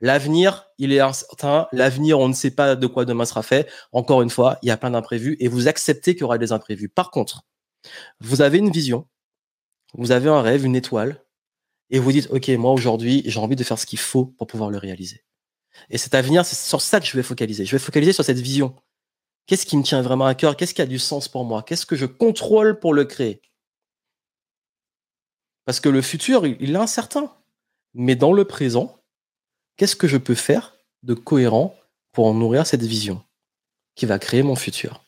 L'avenir, 0.00 0.66
il 0.78 0.92
est 0.92 0.98
incertain. 0.98 1.68
L'avenir, 1.70 2.18
on 2.18 2.26
ne 2.26 2.32
sait 2.32 2.50
pas 2.50 2.74
de 2.74 2.86
quoi 2.88 3.04
demain 3.04 3.24
sera 3.24 3.44
fait. 3.44 3.70
Encore 3.92 4.20
une 4.20 4.30
fois, 4.30 4.58
il 4.62 4.66
y 4.66 4.72
a 4.72 4.76
plein 4.76 4.90
d'imprévus 4.90 5.36
et 5.38 5.46
vous 5.46 5.68
acceptez 5.68 6.14
qu'il 6.14 6.22
y 6.22 6.24
aura 6.24 6.38
des 6.38 6.50
imprévus. 6.50 6.88
Par 6.88 7.12
contre, 7.12 7.44
vous 8.20 8.42
avez 8.42 8.58
une 8.58 8.70
vision, 8.70 9.06
vous 9.94 10.10
avez 10.10 10.28
un 10.28 10.42
rêve, 10.42 10.64
une 10.64 10.74
étoile, 10.74 11.22
et 11.90 12.00
vous 12.00 12.10
dites, 12.10 12.26
OK, 12.30 12.48
moi 12.48 12.72
aujourd'hui, 12.72 13.22
j'ai 13.26 13.38
envie 13.38 13.54
de 13.54 13.62
faire 13.62 13.78
ce 13.78 13.86
qu'il 13.86 14.00
faut 14.00 14.26
pour 14.26 14.48
pouvoir 14.48 14.70
le 14.70 14.78
réaliser. 14.78 15.24
Et 15.88 15.98
cet 15.98 16.14
avenir, 16.14 16.44
c'est 16.44 16.56
sur 16.56 16.80
ça 16.80 16.98
que 16.98 17.06
je 17.06 17.16
vais 17.16 17.22
focaliser. 17.22 17.64
Je 17.64 17.72
vais 17.72 17.78
focaliser 17.78 18.12
sur 18.12 18.24
cette 18.24 18.38
vision. 18.38 18.74
Qu'est-ce 19.46 19.66
qui 19.66 19.76
me 19.76 19.82
tient 19.82 20.02
vraiment 20.02 20.26
à 20.26 20.34
cœur? 20.34 20.56
Qu'est-ce 20.56 20.74
qui 20.74 20.82
a 20.82 20.86
du 20.86 20.98
sens 20.98 21.28
pour 21.28 21.44
moi? 21.44 21.62
Qu'est-ce 21.62 21.86
que 21.86 21.96
je 21.96 22.06
contrôle 22.06 22.78
pour 22.78 22.94
le 22.94 23.04
créer? 23.04 23.42
Parce 25.64 25.80
que 25.80 25.88
le 25.88 26.02
futur, 26.02 26.46
il 26.46 26.72
est 26.72 26.78
incertain. 26.78 27.32
Mais 27.94 28.16
dans 28.16 28.32
le 28.32 28.44
présent, 28.44 28.98
qu'est-ce 29.76 29.96
que 29.96 30.08
je 30.08 30.16
peux 30.16 30.34
faire 30.34 30.76
de 31.02 31.14
cohérent 31.14 31.74
pour 32.12 32.26
en 32.26 32.34
nourrir 32.34 32.66
cette 32.66 32.82
vision 32.82 33.22
qui 33.94 34.06
va 34.06 34.18
créer 34.18 34.42
mon 34.42 34.56
futur? 34.56 35.04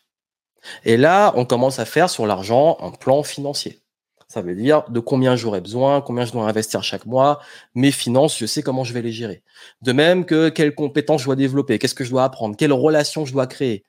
Et 0.85 0.97
là, 0.97 1.33
on 1.37 1.45
commence 1.45 1.79
à 1.79 1.85
faire 1.85 2.11
sur 2.11 2.27
l'argent 2.27 2.79
un 2.81 2.91
plan 2.91 3.23
financier. 3.23 3.81
Ça 4.29 4.43
veut 4.43 4.55
dire 4.55 4.89
de 4.89 5.01
combien 5.01 5.37
j'aurai 5.37 5.61
besoin, 5.61 6.01
combien 6.01 6.25
je 6.25 6.33
dois 6.33 6.49
investir 6.49 6.83
chaque 6.83 7.07
mois, 7.07 7.41
mes 7.75 7.93
finances, 7.93 8.39
je 8.39 8.47
sais 8.47 8.63
comment 8.63 8.83
je 8.83 8.93
vais 8.93 9.03
les 9.03 9.13
gérer. 9.13 9.43
De 9.83 9.93
même 9.93 10.25
que 10.25 10.49
quelles 10.49 10.75
compétences 10.75 11.21
je 11.21 11.27
dois 11.27 11.37
développer, 11.37 11.79
qu'est-ce 11.79 11.95
que 11.95 12.05
je 12.05 12.11
dois 12.11 12.25
apprendre, 12.25 12.57
quelles 12.57 12.73
relations 12.73 13.27
je 13.27 13.33
dois 13.33 13.47
créer. 13.47 13.85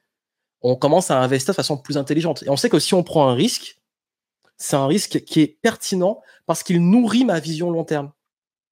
On 0.68 0.76
commence 0.76 1.12
à 1.12 1.22
investir 1.22 1.54
de 1.54 1.56
façon 1.56 1.78
plus 1.78 1.96
intelligente. 1.96 2.42
Et 2.42 2.50
on 2.50 2.58
sait 2.58 2.70
que 2.70 2.80
si 2.80 2.96
on 2.96 3.04
prend 3.04 3.30
un 3.30 3.36
risque, 3.36 3.80
c'est 4.58 4.76
un 4.76 4.88
risque 4.88 5.24
qui 5.24 5.42
est 5.42 5.60
pertinent 5.62 6.22
parce 6.48 6.64
qu'il 6.64 6.82
nourrit 6.90 7.24
ma 7.24 7.40
vision 7.40 7.70
long 7.70 7.84
terme. 7.84 8.12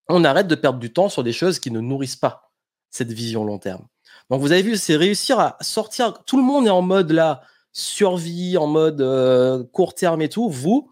On 0.09 0.23
arrête 0.23 0.47
de 0.47 0.55
perdre 0.55 0.79
du 0.79 0.91
temps 0.91 1.07
sur 1.07 1.23
des 1.23 1.33
choses 1.33 1.59
qui 1.59 1.69
ne 1.69 1.79
nourrissent 1.79 2.15
pas 2.15 2.51
cette 2.89 3.11
vision 3.11 3.45
long 3.45 3.59
terme. 3.59 3.85
Donc 4.31 4.41
vous 4.41 4.51
avez 4.51 4.63
vu, 4.63 4.75
c'est 4.75 4.95
réussir 4.95 5.39
à 5.39 5.55
sortir. 5.61 6.23
Tout 6.25 6.37
le 6.37 6.43
monde 6.43 6.65
est 6.65 6.71
en 6.71 6.81
mode 6.81 7.11
là 7.11 7.43
survie, 7.73 8.57
en 8.57 8.65
mode 8.65 9.01
euh, 9.01 9.63
court 9.71 9.93
terme 9.93 10.23
et 10.23 10.29
tout. 10.29 10.49
Vous, 10.49 10.91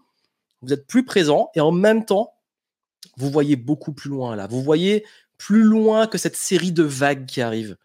vous 0.60 0.72
êtes 0.72 0.86
plus 0.86 1.04
présent 1.04 1.50
et 1.56 1.60
en 1.60 1.72
même 1.72 2.04
temps, 2.04 2.34
vous 3.16 3.28
voyez 3.28 3.56
beaucoup 3.56 3.92
plus 3.92 4.10
loin 4.10 4.36
là. 4.36 4.46
Vous 4.46 4.62
voyez 4.62 5.04
plus 5.36 5.64
loin 5.64 6.06
que 6.06 6.16
cette 6.16 6.36
série 6.36 6.70
de 6.70 6.84
vagues 6.84 7.26
qui 7.26 7.40
arrivent. 7.40 7.76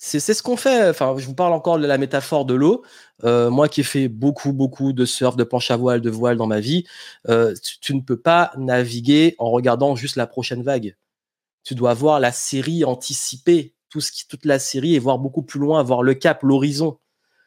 C'est 0.00 0.20
ce 0.20 0.44
qu'on 0.44 0.56
fait. 0.56 0.88
Enfin, 0.88 1.16
je 1.18 1.26
vous 1.26 1.34
parle 1.34 1.52
encore 1.52 1.76
de 1.76 1.86
la 1.86 1.98
métaphore 1.98 2.44
de 2.44 2.54
l'eau. 2.54 2.84
Euh, 3.24 3.50
moi 3.50 3.68
qui 3.68 3.80
ai 3.80 3.84
fait 3.84 4.06
beaucoup, 4.06 4.52
beaucoup 4.52 4.92
de 4.92 5.04
surf, 5.04 5.34
de 5.36 5.42
planche 5.42 5.72
à 5.72 5.76
voile, 5.76 6.00
de 6.00 6.08
voile 6.08 6.36
dans 6.36 6.46
ma 6.46 6.60
vie, 6.60 6.86
euh, 7.28 7.52
tu, 7.80 7.96
ne 7.96 8.00
peux 8.00 8.16
pas 8.16 8.52
naviguer 8.56 9.34
en 9.38 9.50
regardant 9.50 9.96
juste 9.96 10.14
la 10.14 10.28
prochaine 10.28 10.62
vague. 10.62 10.96
Tu 11.64 11.74
dois 11.74 11.94
voir 11.94 12.20
la 12.20 12.30
série 12.30 12.84
anticipée, 12.84 13.74
tout 13.90 14.00
ce 14.00 14.12
qui, 14.12 14.28
toute 14.28 14.44
la 14.44 14.60
série 14.60 14.94
et 14.94 15.00
voir 15.00 15.18
beaucoup 15.18 15.42
plus 15.42 15.58
loin, 15.58 15.82
voir 15.82 16.04
le 16.04 16.14
cap, 16.14 16.44
l'horizon. 16.44 17.00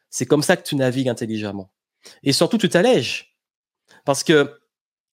C'est 0.10 0.26
comme 0.26 0.44
ça 0.44 0.58
que 0.58 0.64
tu 0.64 0.76
navigues 0.76 1.08
intelligemment. 1.08 1.72
Et 2.22 2.34
surtout, 2.34 2.58
tu 2.58 2.68
t'allèges. 2.68 3.38
Parce 4.04 4.26
que 4.26 4.61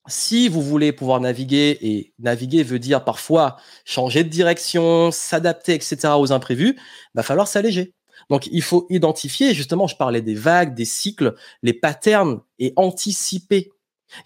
si 0.09 0.49
vous 0.49 0.63
voulez 0.63 0.93
pouvoir 0.93 1.21
naviguer, 1.21 1.79
et 1.81 2.13
naviguer 2.19 2.63
veut 2.63 2.79
dire 2.79 3.05
parfois 3.05 3.57
changer 3.85 4.25
de 4.25 4.29
direction, 4.29 5.11
s'adapter, 5.11 5.75
etc. 5.75 6.15
aux 6.19 6.33
imprévus, 6.33 6.77
il 6.77 7.11
va 7.15 7.23
falloir 7.23 7.47
s'alléger. 7.47 7.95
Donc 8.31 8.49
il 8.51 8.63
faut 8.63 8.87
identifier, 8.91 9.55
justement, 9.55 9.87
je 9.87 9.97
parlais 9.97 10.23
des 10.23 10.35
vagues, 10.35 10.75
des 10.75 10.85
cycles, 10.85 11.35
les 11.63 11.73
patterns 11.73 12.41
et 12.59 12.73
anticiper. 12.77 13.71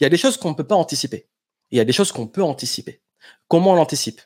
Il 0.01 0.05
y 0.05 0.07
a 0.07 0.09
des 0.09 0.17
choses 0.17 0.37
qu'on 0.37 0.51
ne 0.51 0.55
peut 0.55 0.67
pas 0.67 0.77
anticiper. 0.77 1.29
il 1.71 1.79
y 1.79 1.81
a 1.81 1.85
des 1.85 1.93
choses 1.93 2.13
qu'on 2.13 2.27
peut 2.27 2.43
anticiper. 2.43 3.03
Comment 3.49 3.73
on 3.73 3.75
l'anticipe? 3.75 4.21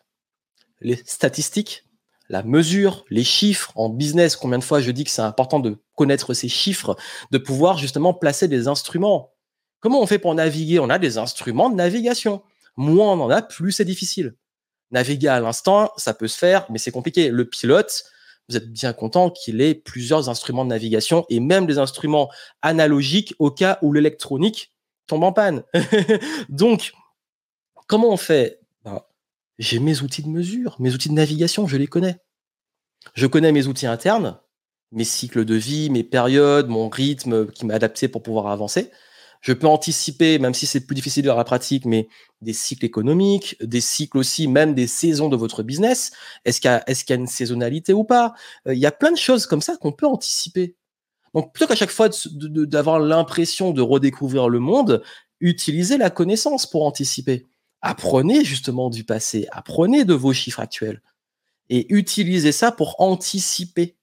Les 0.80 0.96
statistiques, 1.04 1.84
la 2.28 2.42
mesure, 2.42 3.04
les 3.10 3.24
chiffres 3.24 3.72
en 3.76 3.88
business. 3.88 4.36
Combien 4.36 4.58
de 4.58 4.64
fois 4.64 4.80
je 4.80 4.90
dis 4.90 5.04
que 5.04 5.10
c'est 5.10 5.22
important 5.22 5.60
de 5.60 5.78
connaître 5.94 6.34
ces 6.34 6.48
chiffres, 6.48 6.96
de 7.30 7.38
pouvoir 7.38 7.78
justement 7.78 8.14
placer 8.14 8.48
des 8.48 8.68
instruments 8.68 9.32
Comment 9.80 10.00
on 10.00 10.06
fait 10.06 10.18
pour 10.18 10.34
naviguer? 10.34 10.78
On 10.78 10.90
a 10.90 10.98
des 10.98 11.18
instruments 11.18 11.70
de 11.70 11.74
navigation. 11.76 12.42
Moins 12.76 13.12
on 13.12 13.20
en 13.20 13.30
a, 13.30 13.42
plus 13.42 13.72
c'est 13.72 13.84
difficile. 13.84 14.34
Naviguer 14.90 15.28
à 15.28 15.40
l'instant, 15.40 15.92
ça 15.96 16.14
peut 16.14 16.28
se 16.28 16.38
faire, 16.38 16.66
mais 16.70 16.78
c'est 16.78 16.90
compliqué. 16.90 17.30
Le 17.30 17.44
pilote, 17.44 18.04
vous 18.48 18.56
êtes 18.56 18.70
bien 18.70 18.92
content 18.92 19.30
qu'il 19.30 19.60
ait 19.60 19.74
plusieurs 19.74 20.28
instruments 20.28 20.64
de 20.64 20.70
navigation 20.70 21.26
et 21.28 21.40
même 21.40 21.66
des 21.66 21.78
instruments 21.78 22.30
analogiques 22.62 23.34
au 23.38 23.50
cas 23.50 23.78
où 23.82 23.92
l'électronique 23.92 24.72
tombe 25.06 25.24
en 25.24 25.32
panne. 25.32 25.64
Donc, 26.48 26.92
comment 27.86 28.10
on 28.10 28.16
fait? 28.16 28.60
Ben, 28.84 29.00
J'ai 29.58 29.80
mes 29.80 30.02
outils 30.02 30.22
de 30.22 30.28
mesure, 30.28 30.76
mes 30.78 30.94
outils 30.94 31.08
de 31.08 31.14
navigation, 31.14 31.66
je 31.66 31.76
les 31.76 31.86
connais. 31.86 32.18
Je 33.14 33.26
connais 33.26 33.52
mes 33.52 33.66
outils 33.66 33.86
internes, 33.86 34.38
mes 34.92 35.04
cycles 35.04 35.44
de 35.44 35.54
vie, 35.54 35.90
mes 35.90 36.04
périodes, 36.04 36.68
mon 36.68 36.88
rythme 36.88 37.50
qui 37.50 37.66
m'a 37.66 37.74
adapté 37.74 38.08
pour 38.08 38.22
pouvoir 38.22 38.48
avancer. 38.48 38.90
Je 39.46 39.52
peux 39.52 39.68
anticiper, 39.68 40.40
même 40.40 40.54
si 40.54 40.66
c'est 40.66 40.80
plus 40.80 40.96
difficile 40.96 41.24
dans 41.24 41.36
la 41.36 41.44
pratique, 41.44 41.84
mais 41.84 42.08
des 42.40 42.52
cycles 42.52 42.84
économiques, 42.84 43.56
des 43.62 43.80
cycles 43.80 44.18
aussi, 44.18 44.48
même 44.48 44.74
des 44.74 44.88
saisons 44.88 45.28
de 45.28 45.36
votre 45.36 45.62
business. 45.62 46.10
Est-ce 46.44 46.60
qu'il 46.60 46.68
y, 46.68 47.12
a 47.12 47.14
une 47.14 47.28
saisonnalité 47.28 47.92
ou 47.92 48.02
pas? 48.02 48.34
Euh, 48.66 48.74
Il 48.74 48.80
y 48.80 48.86
a 48.86 48.90
plein 48.90 49.12
de 49.12 49.16
choses 49.16 49.46
comme 49.46 49.60
ça 49.60 49.76
qu'on 49.76 49.92
peut 49.92 50.08
anticiper. 50.08 50.74
Donc, 51.32 51.52
plutôt 51.52 51.68
qu'à 51.68 51.76
chaque 51.76 51.92
fois 51.92 52.08
d'avoir 52.34 52.98
l'impression 52.98 53.70
de 53.70 53.82
redécouvrir 53.82 54.48
le 54.48 54.58
monde, 54.58 55.04
utilisez 55.38 55.96
la 55.96 56.10
connaissance 56.10 56.68
pour 56.68 56.84
anticiper. 56.84 57.46
Apprenez 57.82 58.44
justement 58.44 58.90
du 58.90 59.04
passé, 59.04 59.46
apprenez 59.52 60.04
de 60.04 60.14
vos 60.14 60.32
chiffres 60.32 60.58
actuels 60.58 61.00
et 61.68 61.86
utilisez 61.94 62.50
ça 62.50 62.72
pour 62.72 63.00
anticiper. 63.00 63.94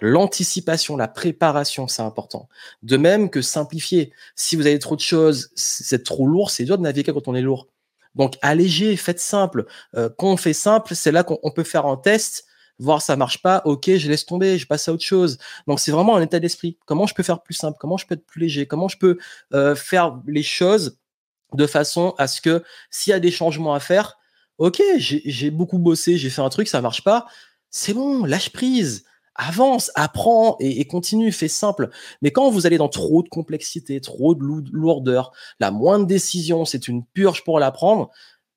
L'anticipation, 0.00 0.96
la 0.96 1.08
préparation, 1.08 1.88
c'est 1.88 2.02
important. 2.02 2.48
De 2.82 2.96
même 2.96 3.30
que 3.30 3.42
simplifier. 3.42 4.12
Si 4.34 4.56
vous 4.56 4.66
avez 4.66 4.78
trop 4.78 4.96
de 4.96 5.00
choses, 5.00 5.50
c'est 5.54 6.04
trop 6.04 6.26
lourd, 6.26 6.50
c'est 6.50 6.64
dur 6.64 6.78
de 6.78 6.82
naviguer 6.82 7.12
quand 7.12 7.28
on 7.28 7.34
est 7.34 7.42
lourd. 7.42 7.68
Donc 8.14 8.36
allégez, 8.42 8.96
faites 8.96 9.20
simple. 9.20 9.66
Euh, 9.96 10.08
quand 10.16 10.28
on 10.28 10.36
fait 10.36 10.52
simple, 10.52 10.94
c'est 10.94 11.12
là 11.12 11.22
qu'on 11.22 11.50
peut 11.50 11.64
faire 11.64 11.86
un 11.86 11.96
test, 11.96 12.46
voir 12.78 13.02
ça 13.02 13.16
marche 13.16 13.42
pas, 13.42 13.62
ok, 13.64 13.96
je 13.96 14.08
laisse 14.08 14.26
tomber, 14.26 14.58
je 14.58 14.66
passe 14.66 14.88
à 14.88 14.92
autre 14.92 15.04
chose. 15.04 15.38
Donc 15.66 15.80
c'est 15.80 15.90
vraiment 15.90 16.16
un 16.16 16.22
état 16.22 16.40
d'esprit. 16.40 16.78
Comment 16.86 17.06
je 17.06 17.14
peux 17.14 17.22
faire 17.22 17.42
plus 17.42 17.54
simple? 17.54 17.76
Comment 17.80 17.96
je 17.96 18.06
peux 18.06 18.14
être 18.14 18.26
plus 18.26 18.40
léger? 18.40 18.66
Comment 18.66 18.88
je 18.88 18.98
peux 18.98 19.18
euh, 19.54 19.74
faire 19.74 20.20
les 20.26 20.42
choses 20.42 20.98
de 21.54 21.66
façon 21.66 22.14
à 22.18 22.26
ce 22.28 22.40
que 22.40 22.62
s'il 22.90 23.10
y 23.10 23.14
a 23.14 23.20
des 23.20 23.30
changements 23.30 23.74
à 23.74 23.80
faire, 23.80 24.18
ok, 24.58 24.82
j'ai 24.98 25.50
beaucoup 25.50 25.78
bossé, 25.78 26.18
j'ai 26.18 26.30
fait 26.30 26.42
un 26.42 26.48
truc, 26.50 26.68
ça 26.68 26.82
marche 26.82 27.02
pas, 27.02 27.26
c'est 27.70 27.94
bon, 27.94 28.24
lâche 28.24 28.50
prise 28.50 29.04
avance, 29.38 29.90
apprends 29.94 30.56
et, 30.60 30.84
continue, 30.86 31.32
fais 31.32 31.48
simple. 31.48 31.88
Mais 32.20 32.30
quand 32.30 32.50
vous 32.50 32.66
allez 32.66 32.76
dans 32.76 32.88
trop 32.88 33.22
de 33.22 33.28
complexité, 33.28 34.00
trop 34.00 34.34
de 34.34 34.44
lourdeur, 34.72 35.32
la 35.60 35.70
moindre 35.70 36.06
décision, 36.06 36.64
c'est 36.64 36.88
une 36.88 37.04
purge 37.04 37.44
pour 37.44 37.58
l'apprendre, 37.58 38.10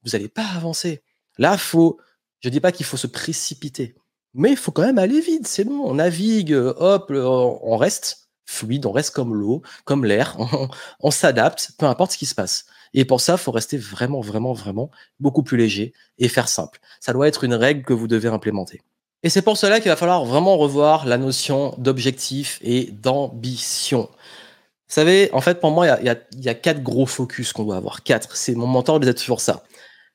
vous 0.03 0.11
n'allez 0.11 0.27
pas 0.27 0.45
avancer. 0.55 1.03
Là, 1.37 1.57
faut, 1.57 1.97
je 2.41 2.49
dis 2.49 2.59
pas 2.59 2.71
qu'il 2.71 2.85
faut 2.85 2.97
se 2.97 3.07
précipiter, 3.07 3.95
mais 4.33 4.51
il 4.51 4.57
faut 4.57 4.71
quand 4.71 4.85
même 4.85 4.97
aller 4.97 5.21
vite. 5.21 5.47
C'est 5.47 5.63
bon, 5.63 5.79
on 5.85 5.95
navigue, 5.95 6.53
hop, 6.53 7.11
on 7.11 7.77
reste 7.77 8.29
fluide, 8.45 8.85
on 8.85 8.91
reste 8.91 9.11
comme 9.11 9.33
l'eau, 9.33 9.61
comme 9.85 10.03
l'air, 10.03 10.37
on, 10.99 11.11
s'adapte, 11.11 11.71
peu 11.77 11.85
importe 11.85 12.11
ce 12.11 12.17
qui 12.17 12.25
se 12.25 12.35
passe. 12.35 12.65
Et 12.93 13.05
pour 13.05 13.21
ça, 13.21 13.33
il 13.33 13.39
faut 13.39 13.51
rester 13.51 13.77
vraiment, 13.77 14.19
vraiment, 14.19 14.53
vraiment 14.53 14.91
beaucoup 15.19 15.43
plus 15.43 15.57
léger 15.57 15.93
et 16.17 16.27
faire 16.27 16.49
simple. 16.49 16.79
Ça 16.99 17.13
doit 17.13 17.27
être 17.27 17.43
une 17.45 17.53
règle 17.53 17.83
que 17.83 17.93
vous 17.93 18.07
devez 18.07 18.27
implémenter. 18.27 18.81
Et 19.23 19.29
c'est 19.29 19.41
pour 19.41 19.57
cela 19.57 19.79
qu'il 19.79 19.89
va 19.89 19.95
falloir 19.95 20.25
vraiment 20.25 20.57
revoir 20.57 21.05
la 21.05 21.17
notion 21.17 21.75
d'objectif 21.77 22.59
et 22.63 22.85
d'ambition. 22.85 24.09
Vous 24.11 24.95
savez, 24.95 25.29
en 25.31 25.41
fait, 25.41 25.59
pour 25.59 25.71
moi, 25.71 25.87
il 26.01 26.43
y 26.43 26.49
a, 26.49 26.53
quatre 26.53 26.81
gros 26.81 27.05
focus 27.05 27.53
qu'on 27.53 27.63
doit 27.63 27.77
avoir. 27.77 28.03
Quatre. 28.03 28.35
C'est 28.35 28.55
mon 28.55 28.67
mentor 28.67 28.99
disait 28.99 29.13
toujours 29.13 29.39
ça. 29.39 29.63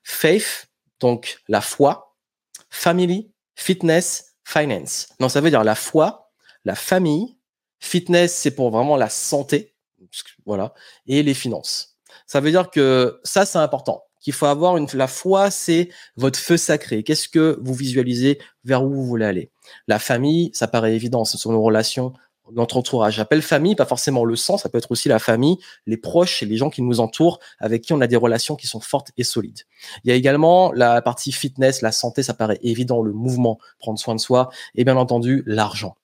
Faith, 0.03 0.69
donc 1.01 1.41
la 1.49 1.61
foi. 1.61 2.17
Family, 2.69 3.33
fitness, 3.55 4.37
finance. 4.45 5.09
Non, 5.21 5.29
ça 5.29 5.41
veut 5.41 5.51
dire 5.51 5.65
la 5.65 5.77
foi, 5.77 6.31
la 6.65 6.75
famille. 6.75 7.39
Fitness, 7.79 8.35
c'est 8.35 8.51
pour 8.51 8.71
vraiment 8.71 8.97
la 8.97 9.09
santé. 9.09 9.75
Voilà. 10.45 10.75
Et 11.07 11.23
les 11.23 11.35
finances. 11.35 11.96
Ça 12.27 12.41
veut 12.41 12.51
dire 12.51 12.71
que 12.71 13.21
ça, 13.25 13.47
c'est 13.47 13.59
important 13.59 14.03
qu'il 14.21 14.33
faut 14.33 14.47
avoir 14.47 14.77
une, 14.77 14.89
la 14.95 15.07
foi, 15.07 15.53
c'est 15.53 15.89
votre 16.17 16.39
feu 16.39 16.57
sacré. 16.57 17.05
Qu'est-ce 17.05 17.29
que 17.29 17.59
vous 17.63 17.75
visualisez 17.75 18.39
vers 18.65 18.85
où 18.85 18.93
vous 18.93 19.07
voulez 19.07 19.25
aller? 19.25 19.51
La 19.87 20.01
famille, 20.01 20.51
ça 20.53 20.67
paraît 20.67 20.97
évident, 20.97 21.25
ce 21.25 21.39
sont 21.39 21.53
nos 21.53 21.63
relations, 21.63 22.13
notre 22.53 22.77
entourage. 22.77 23.15
J'appelle 23.15 23.43
famille, 23.43 23.75
pas 23.75 23.87
forcément 23.87 24.25
le 24.25 24.37
sang, 24.37 24.59
ça 24.59 24.69
peut 24.69 24.79
être 24.79 24.91
aussi 24.91 25.09
la 25.09 25.19
famille, 25.19 25.59
les 25.87 25.97
proches 25.97 26.43
et 26.43 26.47
les 26.47 26.57
gens 26.57 26.71
qui 26.71 26.83
nous 26.83 27.01
entourent, 27.01 27.39
avec 27.59 27.83
qui 27.83 27.93
on 27.93 28.01
a 28.01 28.07
des 28.07 28.17
relations 28.17 28.57
qui 28.57 28.67
sont 28.67 28.81
fortes 28.81 29.13
et 29.17 29.25
solides. 29.25 29.61
Il 30.05 30.11
y 30.11 30.13
a 30.13 30.17
également 30.17 30.73
la 30.73 31.03
partie 31.03 31.33
fitness, 31.33 31.83
la 31.83 31.93
santé, 31.93 32.23
ça 32.23 32.35
paraît 32.35 32.59
évident, 32.63 33.03
le 33.03 33.13
mouvement, 33.13 33.59
prendre 33.79 33.99
soin 33.99 34.15
de 34.15 34.21
soi, 34.21 34.51
et 34.75 34.85
bien 34.85 34.97
entendu, 34.97 35.43
l'argent. 35.47 35.97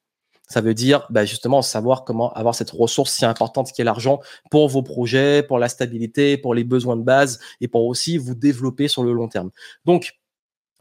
Ça 0.53 0.61
veut 0.61 0.75
dire 0.75 1.07
bah, 1.09 1.25
justement 1.25 1.63
savoir 1.63 2.05
comment 2.05 2.31
avoir 2.35 2.55
cette 2.55 2.73
ressource 2.73 3.11
si 3.11 3.25
importante 3.25 3.73
qui 3.73 3.81
est 3.81 3.85
l'argent 3.85 4.21
pour 4.51 4.69
vos 4.69 4.83
projets, 4.83 5.43
pour 5.43 5.59
la 5.59 5.71
stabilité, 5.71 6.37
pour 6.37 6.55
les 6.55 6.63
besoins 6.63 6.99
de 6.99 7.03
base 7.03 7.41
et 7.63 7.69
pour 7.69 7.87
aussi 7.87 8.19
vous 8.19 8.35
développer 8.35 8.87
sur 8.87 9.03
le 9.03 9.15
long 9.15 9.29
terme. 9.29 9.51
Donc, 9.87 10.19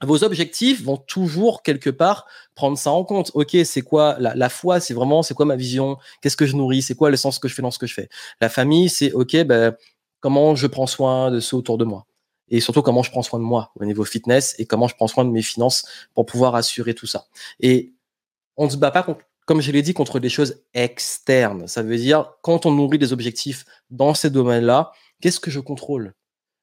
vos 0.01 0.25
objectifs 0.25 0.83
vont 0.83 0.97
toujours 0.97 1.63
quelque 1.63 1.89
part 1.89 2.25
prendre 2.53 2.77
ça 2.77 2.91
en 2.91 3.05
compte. 3.05 3.31
Ok, 3.33 3.55
c'est 3.63 3.81
quoi 3.81 4.17
la, 4.19 4.49
foi 4.49 4.81
C'est 4.81 4.93
vraiment 4.93 5.23
c'est 5.23 5.35
quoi 5.35 5.45
ma 5.45 5.55
vision? 5.55 5.97
Qu'est-ce 6.21 6.35
que 6.35 6.45
je 6.45 6.57
nourris? 6.57 6.81
C'est 6.81 6.95
quoi 6.95 7.09
le 7.09 7.15
sens 7.15 7.39
que 7.39 7.47
je 7.47 7.53
fais 7.53 7.61
dans 7.61 7.71
ce 7.71 7.79
que 7.79 7.87
je 7.87 7.93
fais? 7.93 8.09
La 8.41 8.49
famille, 8.49 8.89
c'est 8.89 9.13
ok, 9.13 9.41
ben, 9.45 9.73
comment 10.19 10.53
je 10.53 10.67
prends 10.67 10.87
soin 10.87 11.31
de 11.31 11.39
ceux 11.39 11.55
autour 11.55 11.77
de 11.77 11.85
moi 11.85 12.05
et 12.49 12.59
surtout 12.59 12.81
comment 12.81 13.03
je 13.03 13.11
prends 13.11 13.21
soin 13.21 13.39
de 13.39 13.45
moi 13.45 13.71
au 13.79 13.85
niveau 13.85 14.03
fitness 14.03 14.53
et 14.59 14.65
comment 14.65 14.89
je 14.89 14.95
prends 14.95 15.07
soin 15.07 15.23
de 15.23 15.29
mes 15.29 15.41
finances 15.41 15.85
pour 16.13 16.25
pouvoir 16.25 16.55
assurer 16.55 16.93
tout 16.93 17.07
ça. 17.07 17.27
Et 17.61 17.93
on 18.57 18.65
ne 18.65 18.69
se 18.69 18.75
bat 18.75 18.91
pas 18.91 19.03
contre 19.03 19.23
comme 19.51 19.59
je 19.59 19.73
l'ai 19.73 19.81
dit, 19.81 19.93
contre 19.93 20.21
des 20.21 20.29
choses 20.29 20.63
externes. 20.73 21.67
Ça 21.67 21.83
veut 21.83 21.97
dire, 21.97 22.35
quand 22.41 22.65
on 22.65 22.71
nourrit 22.71 22.99
des 22.99 23.11
objectifs 23.11 23.65
dans 23.89 24.13
ces 24.13 24.29
domaines-là, 24.29 24.93
qu'est-ce 25.19 25.41
que 25.41 25.51
je 25.51 25.59
contrôle? 25.59 26.13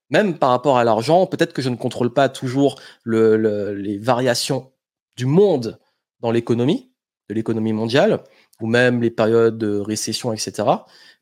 Même 0.08 0.38
par 0.38 0.48
rapport 0.48 0.78
à 0.78 0.84
l'argent, 0.84 1.26
peut-être 1.26 1.52
que 1.52 1.60
je 1.60 1.68
ne 1.68 1.76
contrôle 1.76 2.14
pas 2.14 2.30
toujours 2.30 2.80
les 3.04 3.98
variations 3.98 4.72
du 5.18 5.26
monde 5.26 5.78
dans 6.20 6.30
l'économie, 6.30 6.90
de 7.28 7.34
l'économie 7.34 7.74
mondiale. 7.74 8.24
ou 8.62 8.66
même 8.66 9.02
les 9.02 9.10
périodes 9.10 9.58
de 9.58 9.78
récession, 9.78 10.32
etc. 10.32 10.66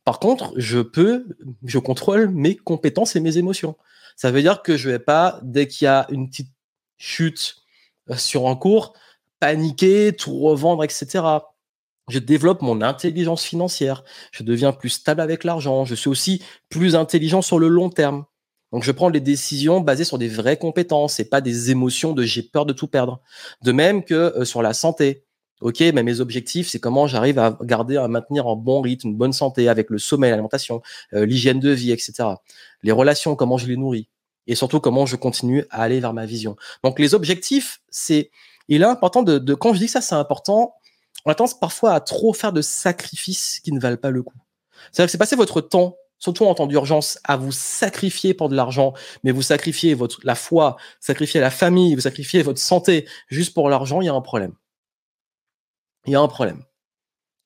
Par 0.05 0.21
contre, 0.21 0.53
je 0.55 0.79
peux, 0.79 1.27
je 1.65 1.81
contrôle 1.81 2.29
mes 2.29 2.55
compétences 2.55 3.17
et 3.17 3.21
mes 3.21 3.39
émotions. 3.39 3.75
Ça 4.15 4.31
veut 4.31 4.41
dire 4.41 4.63
que 4.63 4.77
je 4.77 4.89
vais 4.89 5.01
pas, 5.01 5.41
dès 5.43 5.67
qu'il 5.67 5.87
y 5.87 5.89
a 5.89 6.07
une 6.11 6.29
petite 6.31 6.53
chute 6.97 7.57
euh, 8.11 8.15
sur 8.15 8.47
un 8.47 8.55
cours, 8.55 8.93
paniquer, 9.41 10.15
tout 10.17 10.39
revendre, 10.39 10.85
etc. 10.85 11.25
Je 12.09 12.21
développe 12.21 12.63
mon 12.63 12.83
intelligence 12.83 13.43
financière. 13.43 14.05
Je 14.31 14.45
deviens 14.45 14.73
plus 14.73 14.91
stable 14.91 15.21
avec 15.21 15.43
l'argent. 15.43 15.85
Je 15.85 15.95
suis 15.95 16.09
aussi 16.09 16.43
plus 16.69 16.95
intelligent 16.95 17.43
sur 17.43 17.59
le 17.59 17.69
long 17.69 17.91
terme. 17.91 18.25
Donc, 18.73 18.85
je 18.85 18.93
prends 18.93 19.09
les 19.09 19.21
décisions 19.21 19.81
basées 19.81 20.05
sur 20.05 20.19
des 20.19 20.29
vraies 20.29 20.57
compétences 20.57 21.19
et 21.19 21.29
pas 21.29 21.41
des 21.41 21.71
émotions 21.71 22.13
de 22.13 22.23
j'ai 22.23 22.43
peur 22.43 22.67
de 22.67 22.73
tout 22.73 22.87
perdre. 22.87 23.21
De 23.63 23.73
même 23.73 24.05
que 24.05 24.15
euh, 24.15 24.45
sur 24.45 24.63
la 24.63 24.73
santé. 24.73 25.25
Ok, 25.63 25.81
mais 25.81 26.03
mes 26.03 26.21
objectifs, 26.21 26.69
c'est 26.69 26.79
comment 26.79 27.07
j'arrive 27.07 27.39
à 27.39 27.59
garder, 27.63 27.97
à 27.97 28.09
maintenir 28.09 28.47
un 28.47 28.57
bon 28.57 28.83
rythme, 28.83 29.09
une 29.09 29.17
bonne 29.17 29.33
santé 29.33 29.71
avec 29.71 29.89
le 29.89 29.97
sommeil, 29.97 30.31
l'alimentation, 30.31 30.83
euh, 31.15 31.25
l'hygiène 31.25 31.61
de 31.61 31.71
vie, 31.71 31.93
etc. 31.93 32.29
Les 32.83 32.93
relations, 32.93 33.37
comment 33.37 33.57
je 33.57 33.67
les 33.67 33.79
nourris. 33.79 34.09
Et 34.47 34.55
surtout, 34.55 34.81
comment 34.81 35.07
je 35.07 35.17
continue 35.17 35.65
à 35.71 35.83
aller 35.83 35.99
vers 35.99 36.13
ma 36.13 36.27
vision. 36.27 36.57
Donc, 36.85 36.99
les 36.99 37.15
objectifs, 37.15 37.81
c'est, 37.89 38.31
il 38.69 38.83
est 38.83 38.85
important 38.85 39.23
de, 39.23 39.39
de 39.39 39.55
quand 39.55 39.73
je 39.73 39.79
dis 39.79 39.89
ça, 39.89 40.03
c'est 40.03 40.15
important, 40.15 40.75
on 41.25 41.31
a 41.31 41.35
tendance 41.35 41.59
parfois 41.59 41.95
à 41.95 42.01
trop 42.01 42.33
faire 42.33 42.53
de 42.53 42.63
sacrifices 42.63 43.61
qui 43.61 43.73
ne 43.73 43.81
valent 43.81 43.97
pas 43.97 44.11
le 44.11 44.23
coup. 44.23 44.39
C'est-à-dire 44.93 45.07
que 45.07 45.13
c'est 45.13 45.19
passer 45.19 45.37
votre 45.37 45.61
temps 45.61 45.97
surtout 46.19 46.47
en 46.47 46.55
temps 46.55 46.67
d'urgence, 46.67 47.19
à 47.25 47.37
vous 47.37 47.53
sacrifier 47.53 48.35
pour 48.35 48.49
de 48.49 48.57
l'argent, 48.57 48.95
mais 49.23 49.33
vous 49.33 49.43
sacrifiez 49.43 49.95
votre, 49.95 50.21
la 50.25 50.35
foi, 50.35 50.77
sacrifiez 51.01 51.41
la 51.41 51.51
famille, 51.51 51.95
vous 51.95 52.01
sacrifiez 52.03 52.43
votre 52.43 52.61
santé 52.61 53.07
juste 53.29 53.55
pour 53.55 53.69
l'argent, 53.69 54.01
il 54.01 54.07
y 54.07 54.09
a 54.09 54.15
un 54.15 54.21
problème. 54.21 54.55
Il 56.07 56.13
y 56.13 56.17
a 56.17 56.21
un 56.21 56.29
problème. 56.29 56.63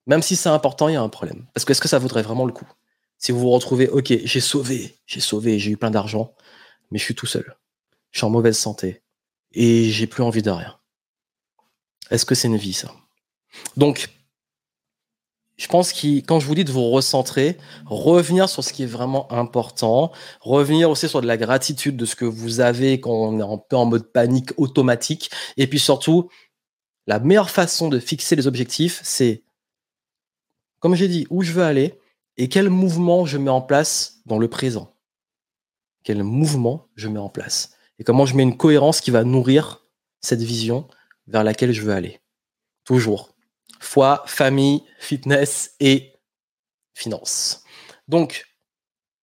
Même 0.06 0.22
si 0.22 0.37
c'est 0.37 0.48
important, 0.48 0.88
il 0.88 0.94
y 0.94 0.96
a 0.96 1.02
un 1.02 1.09
problème. 1.09 1.46
Parce 1.54 1.64
que 1.64 1.72
est-ce 1.72 1.80
que 1.80 1.88
ça 1.88 1.98
vaudrait 1.98 2.22
vraiment 2.22 2.46
le 2.46 2.52
coup? 2.52 2.68
Si 3.18 3.33
vous 3.33 3.40
vous 3.40 3.50
retrouvez, 3.50 3.88
ok, 3.88 4.12
j'ai 4.24 4.40
sauvé, 4.40 4.98
j'ai 5.06 5.20
sauvé, 5.20 5.59
j'ai 5.59 5.72
eu 5.72 5.76
plein 5.76 5.90
d'argent, 5.90 6.35
mais 6.90 6.98
je 6.98 7.04
suis 7.04 7.14
tout 7.14 7.26
seul. 7.26 7.56
Je 8.12 8.18
suis 8.18 8.24
en 8.24 8.30
mauvaise 8.30 8.59
santé 8.59 9.02
et 9.52 9.90
j'ai 9.90 10.06
plus 10.06 10.22
envie 10.22 10.42
de 10.42 10.50
rien. 10.50 10.78
Est-ce 12.11 12.24
que 12.24 12.35
c'est 12.35 12.48
une 12.48 12.56
vie, 12.56 12.72
ça? 12.72 12.92
Donc, 13.76 14.08
je 15.60 15.68
pense 15.68 15.92
que 15.92 16.20
quand 16.20 16.40
je 16.40 16.46
vous 16.46 16.54
dis 16.54 16.64
de 16.64 16.72
vous 16.72 16.88
recentrer, 16.88 17.58
revenir 17.84 18.48
sur 18.48 18.64
ce 18.64 18.72
qui 18.72 18.84
est 18.84 18.86
vraiment 18.86 19.30
important, 19.30 20.10
revenir 20.40 20.88
aussi 20.88 21.06
sur 21.06 21.20
de 21.20 21.26
la 21.26 21.36
gratitude 21.36 21.98
de 21.98 22.06
ce 22.06 22.16
que 22.16 22.24
vous 22.24 22.60
avez 22.60 22.98
quand 22.98 23.12
on 23.12 23.38
est 23.38 23.42
un 23.42 23.58
peu 23.58 23.76
en 23.76 23.84
mode 23.84 24.10
panique 24.10 24.52
automatique, 24.56 25.30
et 25.58 25.66
puis 25.66 25.78
surtout, 25.78 26.30
la 27.06 27.18
meilleure 27.18 27.50
façon 27.50 27.88
de 27.88 27.98
fixer 27.98 28.36
les 28.36 28.46
objectifs, 28.46 29.00
c'est, 29.02 29.42
comme 30.78 30.94
j'ai 30.94 31.08
dit, 31.08 31.26
où 31.28 31.42
je 31.42 31.52
veux 31.52 31.64
aller 31.64 32.00
et 32.38 32.48
quel 32.48 32.70
mouvement 32.70 33.26
je 33.26 33.36
mets 33.36 33.50
en 33.50 33.60
place 33.60 34.20
dans 34.24 34.38
le 34.38 34.48
présent. 34.48 34.94
Quel 36.04 36.22
mouvement 36.22 36.88
je 36.96 37.08
mets 37.08 37.18
en 37.18 37.28
place 37.28 37.72
et 37.98 38.04
comment 38.04 38.24
je 38.24 38.34
mets 38.34 38.44
une 38.44 38.56
cohérence 38.56 39.02
qui 39.02 39.10
va 39.10 39.24
nourrir 39.24 39.84
cette 40.22 40.40
vision 40.40 40.88
vers 41.26 41.44
laquelle 41.44 41.72
je 41.72 41.82
veux 41.82 41.92
aller. 41.92 42.20
Toujours 42.84 43.30
foi, 43.81 44.23
famille, 44.27 44.83
fitness 44.99 45.75
et 45.81 46.12
finance. 46.95 47.64
Donc, 48.07 48.47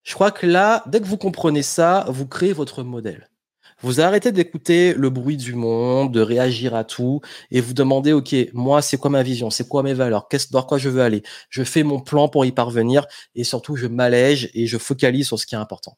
je 0.03 0.13
crois 0.13 0.31
que 0.31 0.45
là, 0.45 0.83
dès 0.87 0.99
que 0.99 1.05
vous 1.05 1.17
comprenez 1.17 1.63
ça, 1.63 2.05
vous 2.09 2.27
créez 2.27 2.53
votre 2.53 2.83
modèle. 2.83 3.29
Vous 3.81 4.01
arrêtez 4.01 4.31
d'écouter 4.31 4.95
le 4.95 5.11
bruit 5.11 5.37
du 5.37 5.53
monde, 5.53 6.11
de 6.11 6.21
réagir 6.21 6.73
à 6.73 6.83
tout, 6.83 7.21
et 7.51 7.61
vous 7.61 7.73
demandez, 7.73 8.11
OK, 8.11 8.35
moi, 8.53 8.81
c'est 8.81 8.97
quoi 8.97 9.11
ma 9.11 9.21
vision? 9.21 9.51
C'est 9.51 9.67
quoi 9.67 9.83
mes 9.83 9.93
valeurs? 9.93 10.27
Qu'est-ce, 10.29 10.51
dans 10.51 10.63
quoi 10.63 10.79
je 10.79 10.89
veux 10.89 11.01
aller? 11.01 11.21
Je 11.49 11.63
fais 11.63 11.83
mon 11.83 11.99
plan 11.99 12.27
pour 12.27 12.43
y 12.45 12.51
parvenir, 12.51 13.05
et 13.35 13.43
surtout, 13.43 13.75
je 13.75 13.85
m'allège 13.85 14.49
et 14.55 14.65
je 14.65 14.79
focalise 14.79 15.27
sur 15.27 15.37
ce 15.37 15.45
qui 15.45 15.53
est 15.53 15.59
important. 15.59 15.97